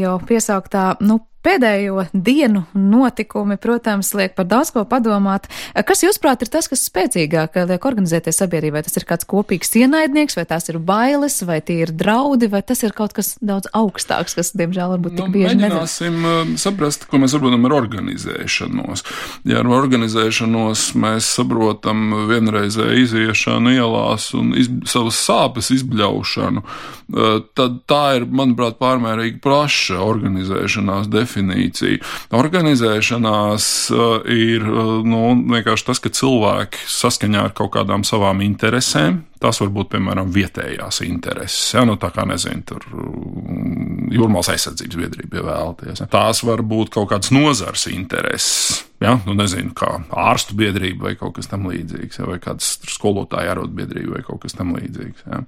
jau 0.01 0.17
piesauktā, 0.27 0.97
nu, 1.01 1.21
Pēdējo 1.45 2.07
dienu 2.11 2.63
notikumi, 2.73 3.55
protams, 3.61 4.09
liek 4.17 4.33
par 4.35 4.47
daudz 4.49 4.71
ko 4.73 4.81
padomāt. 4.89 5.45
Kas, 5.87 6.01
jūsuprāt, 6.01 6.41
ir 6.41 6.49
tas, 6.51 6.65
kas 6.67 6.81
spēcīgāk 6.89 7.59
liek 7.69 7.85
organizēties 7.87 8.41
sabiedrībai? 8.41 8.81
Tas 8.83 8.97
ir 8.97 9.05
kāds 9.07 9.27
kopīgs 9.29 9.69
ienaidnieks, 9.77 10.35
vai 10.35 10.47
tās 10.49 10.67
ir 10.71 10.79
bailes, 10.83 11.37
vai 11.47 11.59
tie 11.61 11.77
ir 11.85 11.93
draudi, 11.95 12.49
vai 12.51 12.63
tas 12.65 12.81
ir 12.83 12.95
kaut 12.97 13.13
kas 13.15 13.35
daudz 13.37 13.69
augstāks, 13.77 14.35
kas, 14.35 14.51
diemžēl, 14.57 14.95
varbūt 14.95 15.15
tik 15.19 15.23
nu, 15.27 15.35
bieži 15.35 15.59
mēģināsim 15.61 16.17
nezinu. 16.17 16.33
Um, 16.41 16.55
saprast, 16.59 17.05
ko 17.07 17.21
mēs 17.21 17.37
saprotam 17.37 17.69
ar 17.69 17.77
organizēšanos. 17.77 19.05
Ja 19.47 19.61
ar 19.61 19.71
organizēšanos 19.77 20.87
mēs 20.97 21.29
saprotam 21.37 22.03
vienreizē 22.31 22.89
iziešanu 23.05 23.77
ielās 23.77 24.31
un 24.35 24.51
iz, 24.57 24.71
savas 24.89 25.21
sāpes 25.21 25.71
izbļaušanu, 25.77 26.65
uh, 26.65 27.39
tad 27.55 27.79
tā 27.87 28.03
ir, 28.17 28.27
manuprāt, 28.27 28.81
pārmērīgi 28.81 29.39
plaša 29.45 30.01
organizēšanās 30.03 31.07
definīcija 31.07 31.26
definīciju. 31.27 32.01
Organizēšanās 32.35 33.69
uh, 33.93 34.25
ir 34.31 34.63
uh, 34.63 34.97
nu, 35.05 35.35
vienkārši 35.51 35.89
tas, 35.91 36.01
ka 36.03 36.13
cilvēki 36.13 36.87
saskaņā 36.87 37.47
ar 37.49 37.55
kaut 37.57 37.75
kādām 37.75 38.07
savām 38.07 38.41
interesēm, 38.45 39.21
Tas 39.41 39.61
var 39.61 39.69
būt, 39.73 39.91
piemēram, 39.93 40.31
vietējās 40.33 41.01
intereses. 41.05 41.73
Ja? 41.75 41.85
Nu, 41.87 41.97
tā 42.01 42.09
kā, 42.15 42.25
nezinu, 42.29 42.63
tur 42.65 42.85
mm, 42.89 44.09
jūrmālas 44.15 44.49
aizsardzības 44.55 44.99
biedrība 45.03 45.41
ievēlēties. 45.41 46.03
Ja? 46.03 46.09
Tās 46.11 46.41
var 46.47 46.63
būt 46.65 46.93
kaut 46.95 47.11
kādas 47.11 47.33
nozars 47.35 47.87
intereses. 47.91 48.83
Ja? 49.03 49.13
Nu, 49.27 49.35
nezinu, 49.37 49.75
kā 49.77 49.91
ārstu 50.17 50.57
biedrība 50.57 51.09
vai 51.09 51.13
kaut 51.19 51.35
kas 51.37 51.51
tamlīdzīgs, 51.51 52.17
ja? 52.17 52.25
vai 52.29 52.39
kāds 52.41 52.71
skolotāja 52.89 53.53
arotbiedrība 53.53 54.17
vai 54.17 54.23
kaut 54.25 54.41
kas 54.47 54.57
tamlīdzīgs. 54.57 55.27
Ja? 55.29 55.43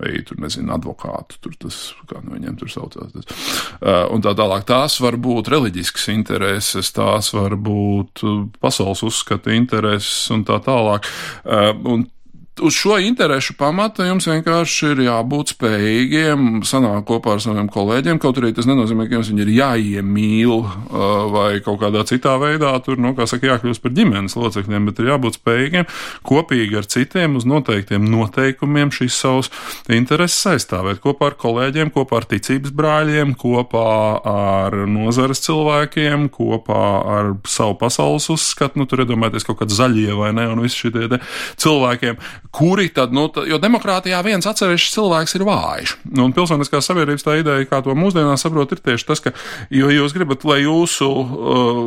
Vai 0.00 0.14
tur, 0.24 0.40
nezinu, 0.40 0.72
advokātu, 0.78 1.40
tur 1.44 1.60
tas, 1.66 1.82
kā 2.08 2.24
nu 2.24 2.38
viņiem 2.38 2.56
tur 2.62 2.72
saucās. 2.72 3.12
Tas. 3.12 3.46
Uh, 3.76 4.06
un 4.16 4.24
tā 4.24 4.32
tālāk. 4.38 4.64
Tās 4.68 4.96
var 5.04 5.20
būt 5.20 5.52
reliģiskas 5.52 6.08
intereses, 6.14 6.92
tās 6.96 7.34
var 7.36 7.58
būt 7.60 8.24
pasaules 8.64 9.04
uzskata 9.04 9.52
intereses 9.52 10.30
un 10.32 10.48
tā 10.48 10.56
tālāk. 10.64 11.04
Uh, 11.44 11.72
un 11.92 12.08
uz 12.60 12.72
šo 12.72 12.96
interesu 12.98 13.54
pamata 13.58 14.06
jums 14.06 14.26
vienkārši 14.28 14.92
ir 14.94 15.00
jābūt 15.06 15.52
spējīgiem 15.54 16.62
sanākt 16.66 17.06
kopā 17.08 17.34
ar 17.36 17.42
saviem 17.44 17.68
kolēģiem. 17.72 18.20
Kaut 18.22 18.38
arī 18.40 18.52
tas 18.56 18.68
nenozīmē, 18.68 19.06
ka 19.08 19.18
jums 19.18 19.30
viņi 19.32 19.44
ir 19.44 19.52
jāiemīl 19.58 20.54
vai 21.34 21.48
kaut 21.64 21.80
kādā 21.82 22.04
citā 22.08 22.36
veidā 22.40 22.72
tur, 22.84 23.00
nu, 23.02 23.12
kā 23.16 23.26
saka, 23.28 23.50
jākļūst 23.52 23.82
par 23.84 23.94
ģimenes 23.96 24.36
locekļiem, 24.38 24.88
bet 24.88 25.02
ir 25.02 25.10
jābūt 25.12 25.38
spējīgiem 25.40 25.88
kopīgi 26.26 26.80
ar 26.80 26.88
citiem 26.96 27.36
uz 27.36 27.46
noteiktiem 27.48 28.06
noteikumiem 28.08 28.92
šīs 28.94 29.20
savas 29.20 29.52
intereses 29.92 30.40
aizstāvēt 30.54 31.02
kopā 31.04 31.32
ar 31.32 31.38
kolēģiem, 31.40 31.92
kopā 31.94 32.22
ar 32.22 32.28
ticības 32.30 32.72
brāļiem, 32.76 33.36
kopā 33.40 33.86
ar 34.32 34.78
nozares 34.90 35.44
cilvēkiem, 35.44 36.30
kopā 36.34 36.82
ar 37.18 37.34
savu 37.48 37.76
pasaules 37.80 38.30
uzskatu. 38.32 38.80
Nu, 38.80 38.88
tur 38.88 39.04
iedomājieties 39.04 39.46
kaut 39.48 39.60
kādi 39.60 39.76
zaļie 39.76 40.16
vai 40.16 40.32
ne, 40.36 40.48
un 40.52 40.64
visi 40.64 40.86
šie 40.86 41.20
cilvēkiem 41.60 42.18
kuri 42.56 42.88
tad, 42.94 43.12
nu, 43.12 43.26
tā, 43.32 43.44
jo 43.50 43.58
demokrātijā 43.60 44.22
viens 44.24 44.46
atsevišķs 44.48 44.94
cilvēks 44.96 45.36
ir 45.36 45.44
vājš. 45.44 45.96
Nu, 46.08 46.26
un 46.28 46.34
pilsoniskās 46.36 46.88
sabiedrības 46.88 47.26
tā 47.26 47.38
ideja, 47.42 47.68
kā 47.68 47.82
to 47.84 47.96
mūsdienās 47.98 48.46
saprot, 48.46 48.72
ir 48.72 48.80
tieši 48.84 49.08
tas, 49.10 49.22
ka, 49.24 49.34
jo 49.74 49.92
jūs 49.92 50.16
gribat, 50.16 50.46
lai 50.48 50.62
jūsu, 50.64 51.10
uh, 51.12 51.82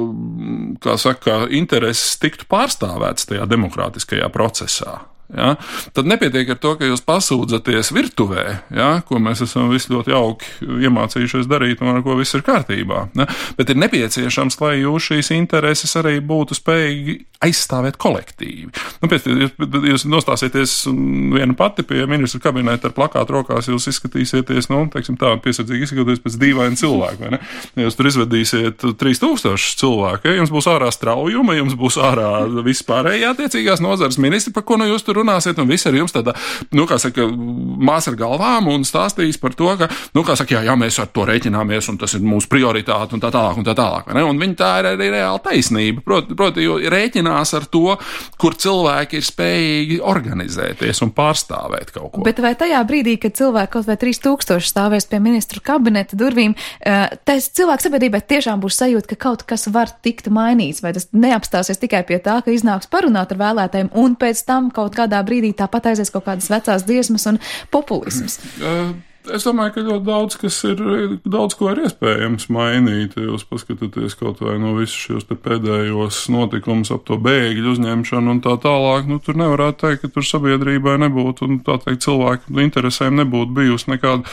kā 0.84 0.97
saka, 1.01 1.45
intereses 1.49 2.19
tiktu 2.21 2.45
pārstāvētas 2.51 3.32
tajā 3.32 3.49
demokrātiskajā 3.49 4.29
procesā. 4.34 4.99
Ja? 5.29 5.55
Tad 5.93 6.10
nepietiek 6.10 6.49
ar 6.49 6.58
to, 6.62 6.73
ka 6.79 6.88
jūs 6.89 7.03
pasūdzaties 7.05 7.91
virtuvē, 7.93 8.45
ja? 8.73 8.89
ko 9.05 9.21
mēs 9.21 9.43
esam 9.45 9.69
visi 9.69 9.93
ļoti 9.93 10.13
jauki 10.13 10.69
iemācījušies 10.89 11.49
darīt 11.49 11.84
un 11.86 11.93
ar 11.93 12.01
ko 12.05 12.17
viss 12.17 12.38
ir 12.38 12.45
kārtībā. 12.45 13.03
Ja? 13.17 13.27
Bet 13.58 13.69
ir 13.69 13.82
nepieciešams, 13.82 14.58
lai 14.63 14.79
jūs 14.82 15.12
šīs 15.12 15.34
intereses 15.38 15.93
arī 16.01 16.17
būtu 16.25 16.58
spējīgi 16.58 17.19
aizstāvēt 17.39 17.95
kolektīvi. 17.99 18.67
Nu, 18.99 19.08
pēc, 19.08 19.28
jūs, 19.32 19.54
jūs 19.88 20.04
nostāsieties 20.12 20.73
viena 20.91 21.56
pati 21.58 21.86
pie 21.88 22.04
ministra 22.10 22.41
kabineta 22.49 22.89
ar 22.89 22.95
plakātu 22.97 23.38
rokās, 23.38 23.69
jūs 23.71 23.88
izskatīsieties, 23.93 24.67
nu, 24.71 24.82
teiksim 24.91 25.15
tā, 25.19 25.32
piesardzīgi 25.43 25.88
izskatīties 25.88 26.23
pēc 26.25 26.36
dīvaina 26.41 26.80
cilvēka, 26.80 27.32
ne? 27.32 27.39
Jūs 27.80 27.95
tur 27.95 28.10
izvedīsiet 28.12 28.84
3000 28.99 29.80
cilvēku, 29.80 30.28
ja 30.28 30.36
jums 30.41 30.52
būs 30.52 30.67
ārā 30.71 30.89
straujuma, 30.91 31.56
jums 31.56 31.78
būs 31.80 31.99
ārā 32.04 32.34
vispārējā 32.65 33.32
attiecīgās 33.32 33.84
nozares 33.84 34.19
ministri, 34.19 34.54
par 34.56 34.67
ko 34.67 34.75
nu 34.82 34.89
jūs 34.89 35.08
tur 35.08 35.21
runāsiet, 35.21 35.62
un 35.63 35.71
viss 35.71 35.88
ar 35.88 35.95
jums 35.95 36.15
tādā, 36.15 36.36
nu, 36.75 36.84
kā 36.91 36.99
saka, 36.99 37.30
māsa 37.30 38.12
ar 38.12 38.19
galvām 38.19 38.67
un 38.73 38.84
stāstīs 38.88 39.39
par 39.39 39.56
to, 39.56 39.71
ka, 39.80 39.88
nu, 40.17 40.25
kā 40.28 40.36
saka, 40.36 40.58
jā, 40.58 40.65
jā, 40.67 40.75
mēs 40.80 40.99
ar 40.99 41.08
to 41.15 41.23
rēķināmies, 41.32 41.88
un 41.93 42.04
tas 42.04 42.19
ir 42.19 42.25
mūsu 42.25 42.52
prioritāte, 42.52 43.15
un 43.15 43.23
tā 43.23 43.32
tālāk, 43.32 43.63
un 43.63 43.67
tā 43.67 43.78
tālāk. 43.80 44.12
Un 44.12 44.43
viņi 44.43 44.60
tā 44.60 44.75
ir 44.82 44.91
arī 44.91 45.10
reāla 45.15 45.39
taisnība. 45.43 46.04
Proti, 46.04 46.36
proti 46.38 46.67
jo 46.67 46.80
rēķinās 47.29 47.53
ar 47.57 47.65
to, 47.69 47.97
kur 48.39 48.55
cilvēki 48.55 49.19
ir 49.19 49.25
spējīgi 49.25 49.99
organizēties 50.01 51.01
un 51.05 51.13
pārstāvēt 51.15 51.93
kaut 51.93 52.11
ko. 52.13 52.23
Bet 52.25 52.39
vai 52.39 52.55
tajā 52.55 52.81
brīdī, 52.87 53.17
kad 53.21 53.35
cilvēki 53.37 53.73
kaut 53.73 53.87
vai 53.87 53.97
3000 53.97 54.65
stāvēs 54.69 55.07
pie 55.09 55.19
ministru 55.19 55.61
kabineta 55.61 56.17
durvīm, 56.17 56.55
eh, 56.81 57.09
tas 57.25 57.49
cilvēks 57.49 57.87
sabiedrībai 57.87 58.21
tiešām 58.21 58.61
būs 58.61 58.79
sajūta, 58.79 59.07
ka 59.09 59.15
kaut 59.15 59.43
kas 59.43 59.67
var 59.67 59.89
tikt 60.01 60.29
mainīts, 60.29 60.81
vai 60.81 60.93
tas 60.93 61.07
neapstāsies 61.13 61.79
tikai 61.79 62.05
pie 62.05 62.19
tā, 62.19 62.43
ka 62.43 62.51
iznāks 62.51 62.89
parunāt 62.89 63.31
ar 63.31 63.37
vēlētājiem 63.37 63.91
un 63.93 64.15
pēc 64.15 64.45
tam 64.45 64.71
kaut 64.71 64.95
kādā 64.95 65.21
brīdī 65.23 65.53
tāpat 65.53 65.93
aizies 65.93 66.09
kaut 66.09 66.25
kādas 66.25 66.49
vecās 66.49 66.83
dziesmas 66.83 67.27
un 67.27 67.39
populisms. 67.71 68.39
Uh. 68.59 69.09
Es 69.33 69.45
domāju, 69.45 69.73
ka 69.75 69.83
ļoti 69.85 70.05
daudz 70.07 70.37
kas 70.41 70.57
ir, 70.67 70.81
daudz 71.27 71.55
ko 71.59 71.69
ir 71.73 71.83
iespējams 71.85 72.47
mainīt. 72.53 73.17
Jūs 73.19 73.45
paskatāties 73.49 74.15
kaut 74.19 74.41
vai 74.43 74.57
no 74.61 74.73
visus 74.77 74.97
šos 75.07 75.27
pēdējos 75.29 76.21
notikumus 76.33 76.91
ap 76.93 77.05
to 77.07 77.19
bēgļu 77.21 77.75
uzņemšanu 77.75 78.35
un 78.35 78.41
tā 78.45 78.55
tālāk, 78.61 79.07
nu 79.09 79.19
tur 79.23 79.37
nevarētu 79.39 79.83
teikt, 79.85 80.03
ka 80.03 80.11
tur 80.15 80.27
sabiedrībai 80.27 80.97
nebūtu 81.05 81.47
un 81.47 81.59
tā 81.65 81.77
teikt 81.83 82.05
cilvēku 82.05 82.57
interesēm 82.63 83.19
nebūtu 83.19 83.55
bijusi 83.59 83.91
nekāda 83.93 84.25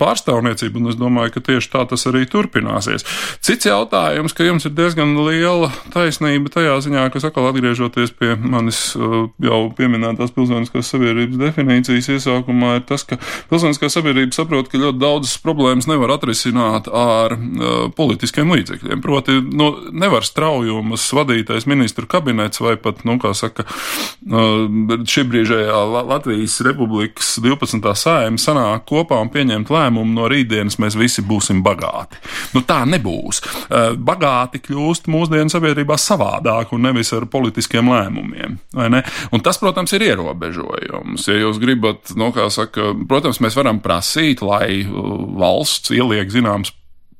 pārstāvniecība, 0.00 0.80
un 0.80 0.92
es 0.92 0.98
domāju, 1.00 1.34
ka 1.36 1.44
tieši 1.50 1.72
tā 1.72 1.84
tas 1.90 2.06
arī 2.10 2.24
turpināsies. 2.30 3.06
Cits 3.44 3.68
jautājums, 3.68 4.34
ka 4.36 4.46
jums 4.46 4.68
ir 4.68 4.74
diezgan 4.76 5.16
liela 5.26 5.70
taisnība 5.94 6.52
tajā 6.54 6.78
ziņā, 6.86 7.08
ka 7.12 7.22
atkal 7.24 7.50
atgriežoties 7.50 8.14
pie 8.18 8.34
manis 8.40 8.80
uh, 8.98 9.26
jau 9.42 9.60
pieminētās 9.76 10.34
pilsoniskās 10.36 10.92
sabiedrības 10.94 11.40
definīcijas 11.40 12.10
iesākumā, 12.16 12.78
ir 12.80 12.86
tas, 12.88 13.06
ka 13.08 13.18
pilsoniskā 13.50 13.90
sabiedrība 13.92 14.36
saprot, 14.44 14.68
ka 14.70 14.80
ļoti 14.80 15.00
daudzas 15.00 15.38
problēmas 15.42 15.88
nevar 15.90 16.14
atrisināt 16.14 16.88
ar 16.92 17.34
uh, 17.34 17.72
politiskiem 17.96 18.52
līdzekļiem. 18.54 19.02
Proti, 19.04 19.38
nu, 19.56 19.70
nevar 19.94 20.26
straujumas 20.26 21.06
vadītais 21.16 21.66
ministru 21.70 22.08
kabinets 22.10 22.60
vai 22.62 22.76
pat, 22.80 23.02
nu, 23.08 23.16
kā 23.22 23.34
saka, 23.36 23.66
uh, 23.66 25.00
šī 25.08 25.26
brīžējā 25.30 25.80
Latvijas 26.04 26.58
Republikas 26.66 27.34
12. 27.42 27.90
sājuma 27.98 28.40
sanāk 28.40 28.86
kopā 28.90 29.20
un 29.24 29.32
pieņemt 29.34 29.72
lēmumu 29.72 30.14
no 30.14 30.28
rītdienas 30.30 30.78
mēs 30.82 30.98
visi 30.98 31.24
būsim 31.24 31.64
bagāti. 31.64 32.20
Nu, 32.54 32.64
tā 32.66 32.82
nebūs. 32.88 33.42
Uh, 33.64 33.94
bagāti 33.96 34.62
kļūst 34.64 35.08
mūsdienu 35.12 35.52
sabiedrībā 35.52 35.98
savādāk 36.00 36.74
un 36.76 36.88
nevis 36.88 37.12
ar 37.16 37.28
politiskiem 37.30 37.90
lēmumiem. 37.92 38.58
Un 38.74 39.44
tas, 39.44 39.58
protams, 39.60 39.94
ir 39.96 40.04
ierobežojums. 40.10 41.28
Ja 41.30 41.38
jūs 41.40 41.60
gribat, 41.62 42.12
nu, 42.18 42.30
kā 42.34 42.46
saka, 42.52 42.92
protams, 43.08 43.40
mēs 43.44 43.56
varam 43.58 43.80
prasīt, 43.84 44.23
lai 44.44 44.84
uh, 44.84 45.24
valsts 45.38 45.92
ieliek 45.94 46.32
zināms 46.32 46.72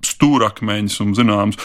stūrakmeņus 0.09 1.01
un 1.05 1.15
zināmas 1.17 1.59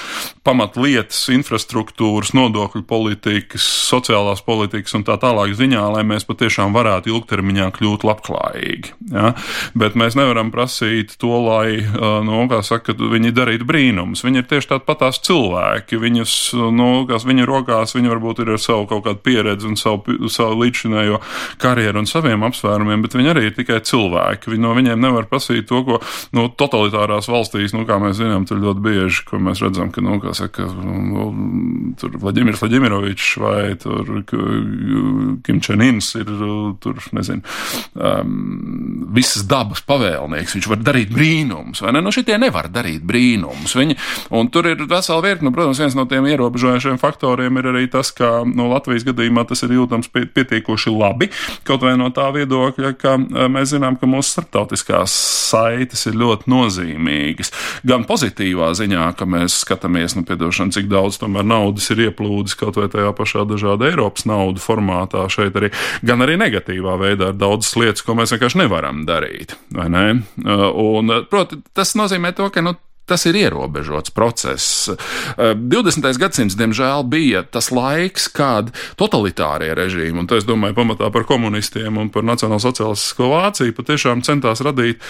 pamatlietas, 0.47 1.21
infrastruktūras, 1.33 2.33
nodokļu 2.37 2.83
politikas, 2.89 3.65
sociālās 3.89 4.41
politikas 4.45 4.95
un 4.97 5.05
tā 5.07 5.17
tālāk 5.21 5.53
ziņā, 5.57 5.83
lai 5.93 6.03
mēs 6.07 6.25
patiešām 6.29 6.73
varētu 6.75 7.11
ilgtermiņā 7.13 7.69
kļūt 7.75 8.05
labklājīgi. 8.07 8.93
Ja? 9.13 9.33
Bet 9.77 9.97
mēs 9.99 10.17
nevaram 10.19 10.51
prasīt 10.53 11.15
to, 11.21 11.33
lai, 11.45 11.79
nu, 12.25 12.41
kā 12.51 12.61
saka, 12.65 12.95
viņi 12.97 13.33
darītu 13.35 13.67
brīnumus. 13.69 14.23
Viņi 14.25 14.43
ir 14.43 14.49
tieši 14.49 14.73
tādi 14.73 14.87
patās 14.87 15.21
cilvēki. 15.25 15.99
Viņus, 16.01 16.35
nu, 16.75 16.89
kas 17.09 17.25
viņa 17.27 17.47
rokās, 17.49 17.95
viņi 17.97 18.13
varbūt 18.13 18.43
ir 18.43 18.53
ar 18.55 18.63
savu 18.63 18.87
kaut 18.89 19.05
kādu 19.07 19.23
pieredzi 19.25 19.69
un 19.69 19.77
savu, 19.79 20.17
savu 20.31 20.59
līdzinējo 20.63 21.19
karjeru 21.61 22.03
un 22.03 22.09
saviem 22.09 22.45
apsvērumiem, 22.47 23.03
bet 23.05 23.17
viņi 23.17 23.33
arī 23.33 23.47
ir 23.49 23.57
tikai 23.57 23.81
cilvēki. 23.85 24.53
Viņi 24.53 24.65
no 24.65 24.75
viņiem 24.77 25.01
nevar 25.03 25.29
prasīt 25.29 25.69
to, 25.69 25.83
ko 25.87 25.99
nu, 26.37 26.47
totalitārās 26.59 27.29
valstīs, 27.31 27.75
nu, 27.75 27.85
kā 27.89 27.99
mēs 28.01 28.19
zinām, 28.19 28.28
tur 28.49 28.61
ļoti 28.61 28.83
bieži, 28.83 29.23
ko 29.27 29.39
mēs 29.43 29.61
redzam, 29.63 29.91
ka, 29.93 30.03
nu, 30.05 30.17
kā 30.23 30.33
saka, 30.37 30.67
nu, 30.83 31.29
tur 31.99 32.15
Vladimirs 32.21 32.61
Vladimirovičs 32.63 33.29
vai 33.41 33.61
tur 33.79 34.23
Kim 35.45 35.61
Čenins 35.63 36.11
ir, 36.19 36.29
tur, 36.83 36.99
nezinu, 37.15 37.43
um, 37.95 39.07
visas 39.15 39.45
dabas 39.49 39.81
pavēlnieks. 39.87 40.55
Viņš 40.57 40.69
var 40.71 40.81
darīt 40.83 41.13
brīnumus, 41.13 41.83
vai 41.83 41.93
ne? 41.95 42.03
Nu, 42.05 42.13
šitie 42.15 42.37
nevar 42.41 42.69
darīt 42.73 43.05
brīnumus. 43.07 43.75
Viņi, 43.79 43.97
un 44.35 44.51
tur 44.53 44.69
ir 44.69 44.83
vesela 44.89 45.23
virkne, 45.25 45.49
nu, 45.49 45.55
protams, 45.55 45.81
viens 45.81 45.97
no 45.97 46.05
tiem 46.09 46.27
ierobežojošiem 46.29 46.99
faktoriem 47.01 47.61
ir 47.61 47.71
arī 47.73 47.85
tas, 47.91 48.13
ka, 48.15 48.39
nu, 48.47 48.69
Latvijas 48.73 49.07
gadījumā 49.07 49.45
tas 49.49 49.63
ir 49.65 49.75
jūtams 49.77 50.11
pietiekoši 50.13 50.93
labi, 50.93 51.29
kaut 51.67 51.85
vai 51.85 51.95
no 51.99 52.11
tā 52.15 52.29
viedokļa, 52.35 52.93
ka 52.99 53.15
mēs 53.51 53.73
zinām, 53.73 53.97
ka 53.99 54.09
mūsu 54.09 54.35
starptautiskās 54.35 55.15
saites 55.49 56.05
ir 56.09 56.17
ļoti 56.19 56.49
nozīmīgas. 56.51 57.53
Gan 57.87 58.05
pozitīvā 58.19 58.71
ziņā, 58.75 59.05
ka 59.17 59.27
mēs 59.29 59.61
skatāmies, 59.63 60.15
nu, 60.17 60.25
piedošana, 60.27 60.73
cik 60.75 60.89
daudz 60.91 61.19
tomēr 61.21 61.47
naudas 61.47 61.89
ir 61.93 62.03
ieplūdis 62.09 62.57
kaut 62.59 62.79
vai 62.79 62.89
tajā 62.91 63.13
pašā 63.15 63.45
dažāda 63.47 63.89
Eiropas 63.89 64.27
naudu 64.29 64.59
formātā 64.59 65.23
šeit 65.31 65.55
arī, 65.55 65.71
gan 66.03 66.25
arī 66.25 66.35
negatīvā 66.39 66.97
veidā 66.99 67.31
ar 67.31 67.39
daudzas 67.39 67.75
lietas, 67.79 68.03
ko 68.03 68.17
mēs 68.19 68.35
vienkārši 68.35 68.63
nevaram 68.65 69.05
darīt. 69.07 69.55
Ne? 69.71 70.05
Un, 70.43 71.15
proti, 71.31 71.61
tas 71.73 71.95
nozīmē 71.99 72.33
to, 72.35 72.49
ka, 72.51 72.63
nu, 72.65 72.75
tas 73.09 73.25
ir 73.25 73.39
ierobežots 73.39 74.13
process. 74.13 74.91
20. 75.39 76.05
gadsimts, 76.21 76.57
diemžēl, 76.59 77.07
bija 77.09 77.41
tas 77.41 77.71
laiks, 77.73 78.27
kad 78.29 78.69
totalitārie 78.99 79.71
režīmi, 79.77 80.21
un 80.21 80.29
to 80.29 80.37
es 80.37 80.45
domāju 80.45 80.77
pamatā 80.77 81.09
par 81.13 81.25
komunistiem 81.29 81.97
un 81.97 82.13
par 82.13 82.27
nacionālsociālistisko 82.29 83.31
Vāciju, 83.33 83.77
patiešām 83.79 84.21
centās 84.27 84.61
radīt 84.65 85.01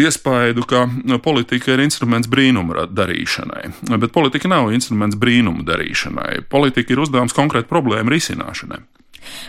iespaidu, 0.00 0.64
ka 0.68 0.86
politika 1.22 1.72
ir 1.74 1.82
instruments 1.84 2.28
brīnumu 2.30 2.86
darīšanai. 2.92 3.72
Bet 3.96 4.12
politika 4.14 4.50
nav 4.50 4.72
instruments 4.74 5.18
brīnumu 5.20 5.64
darīšanai. 5.66 6.44
Politika 6.52 6.94
ir 6.94 7.02
uzdevums 7.06 7.36
konkrētu 7.36 7.70
problēmu 7.72 8.14
risināšanai. 8.14 8.82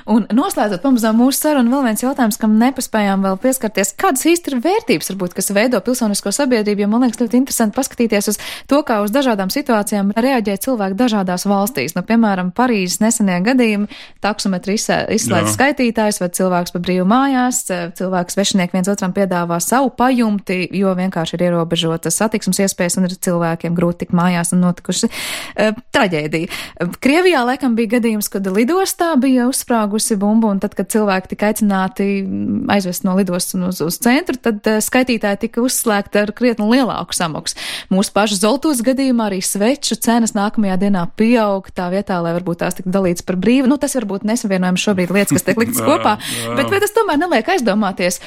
Un 0.07 0.27
noslēdzot 0.33 0.83
pamazām 0.83 1.19
mūsu 1.21 1.41
sarunu, 1.41 1.71
vēl 1.73 1.87
viens 1.89 2.03
jautājums, 2.03 2.39
kam 2.41 2.57
nepaspējām 2.61 3.25
vēl 3.27 3.39
pieskarties. 3.43 3.93
Kādas 3.99 4.25
īsti 4.29 4.53
ir 4.53 4.61
vērtības, 4.63 5.11
varbūt, 5.13 5.35
kas 5.37 5.51
veido 5.55 5.81
pilsonisko 5.83 6.33
sabiedrību? 6.35 6.85
Jo 6.85 6.91
man 6.91 7.05
liekas 7.05 7.21
ļoti 7.21 7.41
interesanti 7.41 7.77
paskatīties 7.77 8.31
uz 8.33 8.39
to, 8.69 8.81
kā 8.87 8.99
uz 9.03 9.13
dažādām 9.15 9.51
situācijām 9.53 10.13
reaģē 10.17 10.57
cilvēki 10.63 10.97
dažādās 10.99 11.47
valstīs. 11.49 11.95
Nu, 11.97 12.03
piemēram, 12.07 12.53
Parīzes 12.57 13.01
nesenie 13.03 13.39
gadījumi, 13.45 13.89
taksometri 14.23 14.77
izslēdz 14.77 15.53
skaitītājs 15.53 16.21
vai 16.21 16.29
cilvēks 16.37 16.73
pa 16.75 16.81
brīvu 16.83 17.07
mājās, 17.09 17.63
cilvēks 17.97 18.37
svešinieki 18.37 18.77
viens 18.77 18.91
otram 18.91 19.13
piedāvā 19.15 19.59
savu 19.63 19.91
pajumti, 19.97 20.63
jo 20.77 20.93
vienkārši 20.97 21.37
ir 21.37 21.47
ierobežotas 21.49 22.19
satiksmes 22.21 22.61
iespējas 22.65 22.97
un 22.99 23.07
ir 23.09 23.17
cilvēkiem 23.27 23.75
grūti 23.77 24.05
tikt 24.05 24.15
mājās 24.17 24.53
un 24.55 24.63
notikuši 24.65 25.09
uh, 25.09 25.77
traģēdija. 25.95 26.61
Krievijā 27.03 27.43
laikam 27.47 27.77
bija 27.77 27.97
gadījums, 27.97 28.29
kad 28.33 28.47
lidostā 28.51 29.13
bija 29.21 29.47
uz 29.49 29.61
uzsprāgusi 29.67 30.15
bumba, 30.15 30.47
un 30.47 30.59
tad, 30.59 30.73
kad 30.75 30.87
cilvēki 30.87 31.33
tika 31.33 31.49
aicināti 31.51 32.23
aizvest 32.71 33.03
no 33.03 33.15
lidostas 33.17 33.59
uz, 33.59 33.81
uz 33.83 33.97
centru, 33.99 34.37
tad 34.39 34.63
uh, 34.63 34.79
skaitītāji 34.79 35.41
tika 35.43 35.61
uzslēgti 35.61 36.21
ar 36.21 36.31
krietni 36.31 36.67
lielāku 36.71 37.13
samaksu. 37.13 37.57
Mūsu 37.91 38.13
pašu 38.15 38.39
Zoltūs 38.39 38.81
gadījumā 38.85 39.27
arī 39.27 39.41
sveču 39.43 39.97
cenas 39.99 40.33
nākamajā 40.37 40.77
dienā 40.79 41.07
pieaug 41.19 41.67
tā 41.75 41.89
vietā, 41.91 42.21
lai 42.23 42.33
varbūt 42.37 42.63
tās 42.63 42.77
tiktu 42.79 42.93
dalīts 42.95 43.25
par 43.27 43.35
brīvu. 43.35 43.67
Nu, 43.67 43.77
tas 43.77 43.95
varbūt 43.97 44.23
nesavienojams 44.27 44.83
šobrīd 44.87 45.11
lietas, 45.11 45.35
kas 45.35 45.47
tiek 45.47 45.59
liktas 45.59 45.83
kopā, 45.89 46.17
bet, 46.55 46.69
bet 46.71 46.85
tas 46.85 46.95
tomēr 46.95 47.19
neliek 47.19 47.55
aizdomāties 47.57 48.21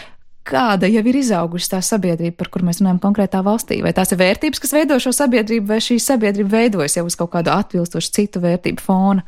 kāda 0.51 0.89
jau 0.89 1.03
ir 1.05 1.17
izaugusi 1.21 1.69
tā 1.71 1.79
sabiedrība, 1.85 2.35
par 2.41 2.49
kur 2.53 2.65
mēs 2.67 2.81
runājam 2.81 2.99
konkrētā 3.01 3.43
valstī. 3.45 3.79
Vai 3.85 3.93
tās 3.95 4.11
ir 4.11 4.19
vērtības, 4.21 4.61
kas 4.61 4.73
veido 4.75 4.97
šo 5.01 5.13
sabiedrību, 5.15 5.69
vai 5.69 5.79
šī 5.85 5.99
sabiedrība 6.03 6.57
veidojas 6.57 6.97
jau 6.97 7.05
uz 7.07 7.17
kaut 7.21 7.31
kādu 7.37 7.53
atbilstošu 7.55 8.13
citu 8.17 8.43
vērtību 8.43 8.83
fona? 8.83 9.27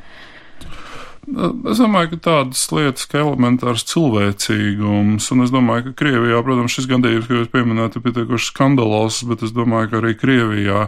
Es 1.23 1.79
domāju, 1.79 2.09
ka 2.13 2.17
tādas 2.25 2.65
lietas 2.75 3.05
kā 3.07 3.21
elementārs 3.21 3.85
cilvēcīgums, 3.87 5.29
un 5.31 5.43
es 5.45 5.53
domāju, 5.53 5.85
ka 5.85 5.93
Krievijā, 6.01 6.41
protams, 6.43 6.73
šis 6.75 6.89
gadījums, 6.91 7.29
ko 7.29 7.37
jūs 7.37 7.51
pieminējat, 7.53 7.95
ir 7.95 8.03
pietiekuši 8.03 8.49
skandalos, 8.49 9.21
bet 9.29 9.45
es 9.47 9.53
domāju, 9.55 9.87
ka 9.93 10.01
arī 10.01 10.11
Krievijā 10.19 10.81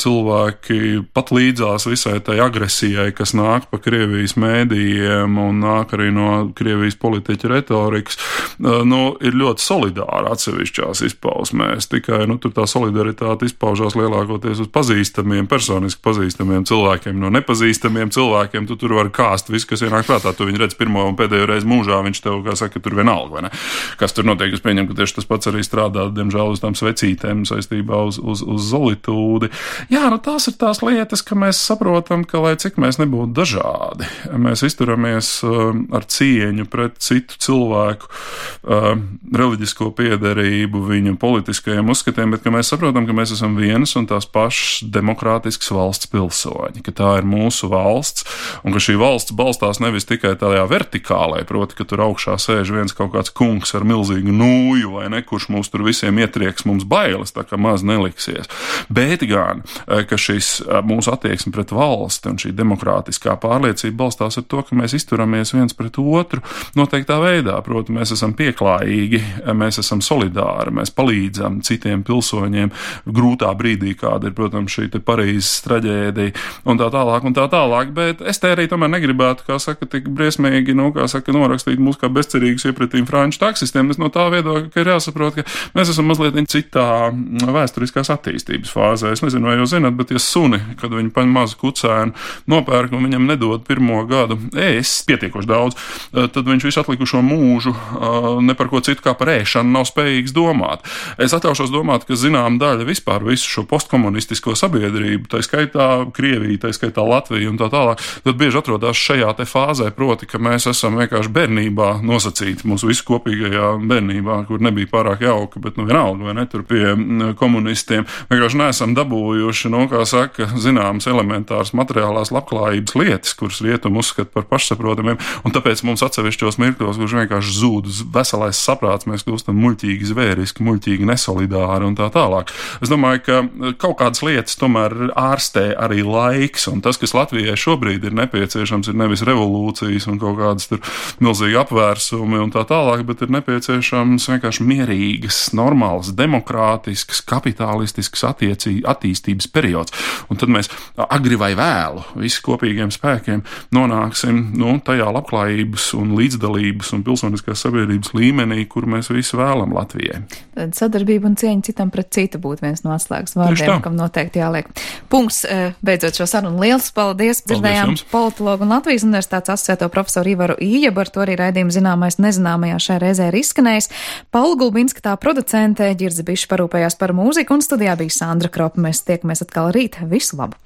cilvēki 0.00 0.78
pat 1.12 1.32
līdzās 1.36 1.84
visai 1.90 2.16
tai 2.24 2.38
agresijai, 2.40 3.10
kas 3.16 3.34
nāk 3.36 3.68
pa 3.68 3.82
Krievijas 3.84 4.38
mēdījiem 4.40 5.36
un 5.44 5.60
nāk 5.60 5.92
arī 5.98 6.08
no 6.14 6.30
Krievijas 6.56 6.96
politiķa 7.04 7.52
retorikas, 7.52 8.18
nu, 8.64 9.02
ir 9.20 9.36
ļoti 9.36 9.66
solidāri 9.66 10.32
atsevišķās 10.32 11.04
izpausmēs. 11.10 11.90
Tikai 11.92 12.22
nu, 12.30 12.38
tur 12.40 12.56
tā 12.56 12.64
solidaritāte 12.70 13.50
izpaužās 13.50 13.98
lielākoties 14.00 14.64
uz 14.64 14.72
pazīstamiem, 14.72 15.44
personiski 15.52 16.00
pazīstamiem 16.04 16.64
cilvēkiem, 16.64 17.20
no 17.20 17.28
nepazīstamiem 17.36 18.14
cilvēkiem. 18.14 18.72
Tu 18.72 18.80
tur 18.80 18.96
var 18.96 19.12
kā 19.12 19.33
stāst 19.34 19.50
visu, 19.50 19.68
kas 19.68 19.82
ienāk 19.82 20.06
prātā. 20.06 20.32
Tu 20.34 20.46
viņu 20.46 20.60
redz 20.62 20.76
pirmo 20.78 21.04
un 21.08 21.16
pēdējo 21.18 21.48
reizi 21.50 21.68
mūžā, 21.68 21.98
viņš 22.06 22.20
tev, 22.22 22.40
kā 22.46 22.54
saka, 22.58 22.80
tur 22.80 22.94
vienalga, 22.94 23.34
vai 23.34 23.42
ne? 23.46 23.50
Kas 23.98 24.14
tur 24.14 24.26
notiek? 24.28 24.54
Es 24.54 24.62
pieņemu, 24.62 24.90
ka 24.90 24.98
tieši 25.00 25.18
tas 25.18 25.28
pats 25.28 25.50
arī 25.50 25.64
strādā, 25.66 26.06
diemžēl, 26.14 26.54
uz 26.54 26.62
tām 26.62 26.76
svecītēm 26.78 27.44
saistībā 27.48 28.04
uz, 28.06 28.20
uz, 28.22 28.44
uz 28.46 28.68
solitūdi. 28.70 29.50
Jā, 29.92 30.06
nu 30.12 30.20
tās 30.22 30.46
ir 30.50 30.56
tās 30.60 30.82
lietas, 30.84 31.24
ka 31.26 31.38
mēs 31.38 31.58
saprotam, 31.58 32.24
ka, 32.28 32.42
lai 32.44 32.54
cik 32.60 32.78
mēs 32.82 33.00
nebūtu 33.02 33.34
dažādi, 33.34 34.08
mēs 34.46 34.64
izturamies 34.66 35.32
uh, 35.46 35.74
ar 35.94 36.06
cieņu 36.06 36.68
pret 36.70 37.00
citu 37.02 37.38
cilvēku 37.42 38.10
uh, 38.10 38.94
reliģisko 39.34 39.90
piederību, 39.98 40.84
viņu 40.92 41.16
politiskajiem 41.20 41.90
uzskatiem, 41.90 42.36
bet 42.36 42.44
ka 42.46 42.54
mēs 42.54 42.70
saprotam, 42.70 43.08
ka 43.08 43.16
mēs 43.16 43.34
esam 43.34 43.58
vienas 43.58 43.96
un 43.98 44.06
tās 44.10 44.28
pašas 44.30 44.84
demokrātiskas 44.94 45.72
valsts 45.74 46.10
pilsoņi, 46.12 46.84
ka 46.84 46.94
tā 46.94 47.10
ir 47.20 47.28
mūsu 47.28 47.70
valsts 47.72 48.26
un 48.64 48.74
ka 48.74 48.82
šī 48.82 48.96
valsts 49.00 49.23
valsts 49.24 49.36
balstās 49.36 49.80
nevis 49.80 50.04
tikai 50.04 50.34
tajā 50.36 50.64
vertikālē, 50.68 51.44
proti, 51.46 51.76
ka 51.78 51.84
tur 51.84 52.02
augšā 52.04 52.36
sēž 52.38 52.72
viens 52.74 52.92
kaut 52.92 53.12
kāds 53.14 53.32
kungs 53.32 53.74
ar 53.74 53.84
milzīgu 53.84 54.32
nūju, 54.32 54.94
vai 54.98 55.08
ne, 55.08 55.22
kurš 55.22 55.48
mums 55.48 55.70
tur 55.70 55.84
visiem 55.84 56.18
ietrieks 56.18 56.66
mums 56.66 56.84
bailes, 56.84 57.32
tā 57.32 57.44
kā 57.44 57.56
maz 57.56 57.82
neliksies, 57.82 58.48
bet 58.88 59.24
gan, 59.28 59.62
eh, 59.88 60.04
ka 60.04 60.16
šis 60.16 60.60
eh, 60.60 60.80
mūsu 60.82 61.12
attieksme 61.12 61.52
pret 61.52 61.72
valsti 61.72 62.28
un 62.28 62.40
šī 62.40 62.52
demokrātiskā 62.52 63.36
pārliecība 63.40 64.04
balstās 64.04 64.38
ar 64.38 64.44
to, 64.44 64.62
ka 64.62 64.76
mēs 64.76 64.96
izturamies 64.98 65.54
viens 65.54 65.74
pret 65.74 65.98
otru 65.98 66.42
noteiktā 66.76 67.20
veidā, 67.22 67.56
proti, 67.64 67.94
mēs 67.94 68.14
esam 68.16 68.34
pieklājīgi, 68.34 69.22
mēs 69.54 69.80
esam 69.80 70.02
solidāri, 70.04 70.74
mēs 70.74 70.92
palīdzam 70.94 71.62
citiem 71.64 72.04
pilsoņiem 72.04 72.72
grūtā 73.06 73.52
brīdī, 73.56 73.94
kāda 73.98 74.28
ir, 74.28 74.36
protams, 74.36 74.74
šī 74.74 74.90
Parīzes 75.04 75.64
traģēdija 75.66 76.32
un 76.70 76.78
tā 76.80 76.86
tālāk 76.92 77.26
un 77.26 77.34
tā 77.36 77.44
tālāk, 77.50 77.90
bet 77.94 78.22
es 78.24 78.38
te 78.40 78.50
arī 78.54 78.66
tomēr 78.70 78.92
negribu 78.94 79.13
negribētu, 79.14 79.46
kā 79.46 79.58
saka, 79.58 79.86
tik 79.86 80.08
briesmīgi, 80.08 80.74
nu, 80.74 80.90
kā 80.92 81.06
saka, 81.08 81.32
norakstīt 81.32 81.78
mūs 81.78 81.98
kā 82.00 82.10
bezcerīgus 82.12 82.66
iepratīm 82.66 83.06
franču 83.06 83.38
taksistiem. 83.40 83.90
Es 83.90 83.98
no 83.98 84.10
tā 84.10 84.26
viedokļa, 84.32 84.70
ka 84.72 84.80
ir 84.82 84.90
jāsaprot, 84.94 85.38
ka 85.38 85.44
mēs 85.74 85.92
esam 85.92 86.08
mazliet 86.10 86.34
citā 86.50 87.12
vēsturiskās 87.14 88.10
attīstības 88.10 88.72
fāzē. 88.74 89.12
Es 89.14 89.22
nezinu, 89.22 89.48
vai 89.48 89.58
jūs 89.58 89.74
zināt, 89.74 89.94
bet 89.96 90.10
ja 90.10 90.18
suni, 90.18 90.60
kad 90.80 90.92
viņi 90.92 91.12
paņem 91.14 91.34
mazu 91.34 91.58
kucēnu, 91.60 92.14
nopērk 92.50 92.94
un 92.94 93.06
viņam 93.06 93.28
nedod 93.30 93.64
pirmo 93.66 94.02
gadu 94.08 94.38
ēst 94.52 95.06
pietiekoši 95.08 95.50
daudz, 95.50 95.78
eh, 96.12 96.28
tad 96.28 96.48
viņš 96.48 96.68
visu 96.68 96.82
atlikušo 96.82 97.22
mūžu 97.24 97.74
eh, 97.74 98.28
ne 98.44 98.54
par 98.58 98.70
ko 98.72 98.82
citu 98.84 99.04
kā 99.04 99.14
par 99.18 99.30
ēšanu 99.36 99.70
nav 99.78 99.88
spējīgs 99.88 100.34
domāt. 100.34 100.84
Es 101.18 101.34
atļaušos 101.36 101.72
domāt, 101.72 102.06
ka 102.08 102.18
zinām 102.18 102.58
daļa 102.58 102.88
vispār 102.88 103.24
visu 103.24 103.48
šo 103.48 103.66
postkomunistisko 103.68 104.56
sabiedrību, 104.58 105.28
tā 105.30 105.42
skaitā 105.44 105.88
Krievija, 106.14 106.66
tā 106.66 106.74
skaitā 106.74 107.04
Latvija 107.06 107.50
un 107.50 107.60
tā 107.60 107.70
tālāk, 107.72 108.02
tad 108.24 108.40
bieži 108.40 108.60
atrodas 108.64 109.03
šajā 109.04 109.32
fāzē, 109.48 109.90
proti, 109.94 110.28
ka 110.30 110.38
mēs 110.42 110.68
esam 110.70 110.98
vienkārši 111.00 111.32
bērnībā 111.34 111.88
nosacīti 112.04 112.68
mūsu 112.68 112.88
visu 112.90 113.04
kopīgajā 113.08 113.74
bērnībā, 113.84 114.38
kur 114.48 114.62
nebija 114.64 114.90
pārāk 114.92 115.24
jauka, 115.26 115.60
bet 115.62 115.78
nu 115.78 115.86
vienalga, 115.88 116.28
vai 116.28 116.34
ne 116.38 116.46
tur 116.50 116.64
pie 116.68 116.94
komunistiem, 117.38 118.06
vienkārši 118.30 118.60
neesam 118.60 118.94
dabūjuši, 118.96 119.72
nu, 119.74 119.84
kā 119.90 120.04
saka, 120.08 120.48
zināmas 120.60 121.08
elementāras 121.10 121.74
materiālās 121.76 122.32
labklājības 122.34 122.96
lietas, 123.00 123.34
kuras 123.38 123.60
rietumi 123.64 124.00
uzskata 124.00 124.30
par 124.34 124.48
pašsaprotamiem, 124.50 125.20
un 125.44 125.54
tāpēc 125.54 125.84
mums 125.86 126.04
atsevišķos 126.06 126.60
mirkļos, 126.62 127.00
kurš 127.00 127.16
vienkārši 127.20 127.56
zūd 127.58 127.90
veselais 128.14 128.60
saprāts, 128.60 129.08
mēs 129.10 129.26
kļūstam 129.26 129.58
muļķīgi 129.60 130.10
zvēriski, 130.12 130.64
muļķīgi 130.64 131.08
nesolidāri 131.10 131.88
un 131.88 131.98
tā 131.98 132.08
tālāk. 132.14 132.52
Es 132.84 132.92
domāju, 132.92 133.24
ka 133.26 133.40
kaut 133.80 133.98
kādas 134.00 134.24
lietas 134.24 134.58
tomēr 134.60 135.10
ārstē 135.18 135.72
arī 135.80 136.02
laiks, 136.06 136.68
un 136.70 136.82
tas, 136.84 136.98
kas 137.00 137.14
Latvijai 137.16 137.56
šobrīd 137.58 138.04
ir 138.08 138.16
nepieciešams, 138.16 138.90
ir 138.90 138.93
nevis 138.96 139.24
revolūcijas 139.26 140.08
un 140.10 140.20
kaut 140.22 140.38
kādas 140.38 140.68
tur 140.70 140.82
milzīgi 141.24 141.58
apvērsumi 141.60 142.40
un 142.42 142.52
tā 142.54 142.64
tālāk, 142.68 143.04
bet 143.08 143.24
ir 143.24 143.32
nepieciešams 143.34 144.28
vienkārši 144.32 144.66
mierīgas, 144.66 145.40
normālas, 145.56 146.12
demokrātiskas, 146.16 147.22
kapitālistiskas 147.28 148.26
attiecī, 148.30 148.76
attīstības 148.88 149.50
periods. 149.54 149.94
Un 150.30 150.40
tad 150.40 150.52
mēs 150.52 150.70
agri 151.08 151.38
vai 151.40 151.52
vēlu 151.58 152.04
visi 152.20 152.42
kopīgiem 152.44 152.92
spēkiem 152.94 153.44
nonāksim 153.74 154.40
nu, 154.58 154.76
tajā 154.84 155.10
labklājības 155.14 155.90
un 155.98 156.14
līdzdalības 156.18 156.94
un 156.96 157.04
pilsoniskās 157.06 157.64
sabiedrības 157.66 158.14
līmenī, 158.16 158.64
kur 158.70 158.88
mēs 158.90 159.10
visi 159.12 159.38
vēlam 159.38 159.74
Latvijai. 159.74 160.22
Tad 160.54 160.76
sadarbība 160.78 161.28
un 161.30 161.38
cieņa 161.38 161.68
citam 161.70 161.90
pret 161.94 162.12
citu 162.14 162.40
būtu 162.42 162.66
viens 162.66 162.84
no 162.86 162.94
atslēgas 162.94 163.36
vārdiem, 163.38 163.80
kam 163.84 163.96
noteikti 163.98 164.42
jāliek. 164.42 164.70
Punkts. 165.12 165.44
Eh, 165.44 165.74
beidzot 165.84 166.18
šo 166.18 166.26
sarunu. 166.28 166.62
Liels 166.62 166.90
paldies! 166.94 167.42
Dzirdējām 167.44 167.94
politologu 168.10 168.66
un 168.66 168.74
Latvijas 168.84 169.06
universitātes 169.06 169.48
asociēto 169.48 169.86
profesoru 169.88 170.28
Ivaru 170.34 170.54
Ījebu, 170.60 171.00
ar 171.00 171.08
to 171.08 171.22
arī 171.22 171.38
raidījumu 171.40 171.72
zināmais 171.72 172.18
nezināmajā 172.20 172.82
šajā 172.84 173.00
reizē 173.00 173.28
ir 173.30 173.38
izskanējis. 173.38 173.88
Paula 174.28 174.58
Gulbinska 174.60 175.00
tā 175.06 175.14
producente, 175.22 175.88
Girzi 175.96 176.20
Bišs 176.28 176.50
parūpējās 176.50 176.98
par 177.00 177.14
mūziku 177.16 177.56
un 177.56 177.64
studijā 177.64 177.96
bija 177.96 178.12
Sandra 178.12 178.52
Kropa. 178.52 178.84
Mēs 178.84 179.00
tiekamies 179.08 179.40
atkal 179.46 179.72
rīt. 179.72 179.96
Visu 180.12 180.36
labu! 180.36 180.60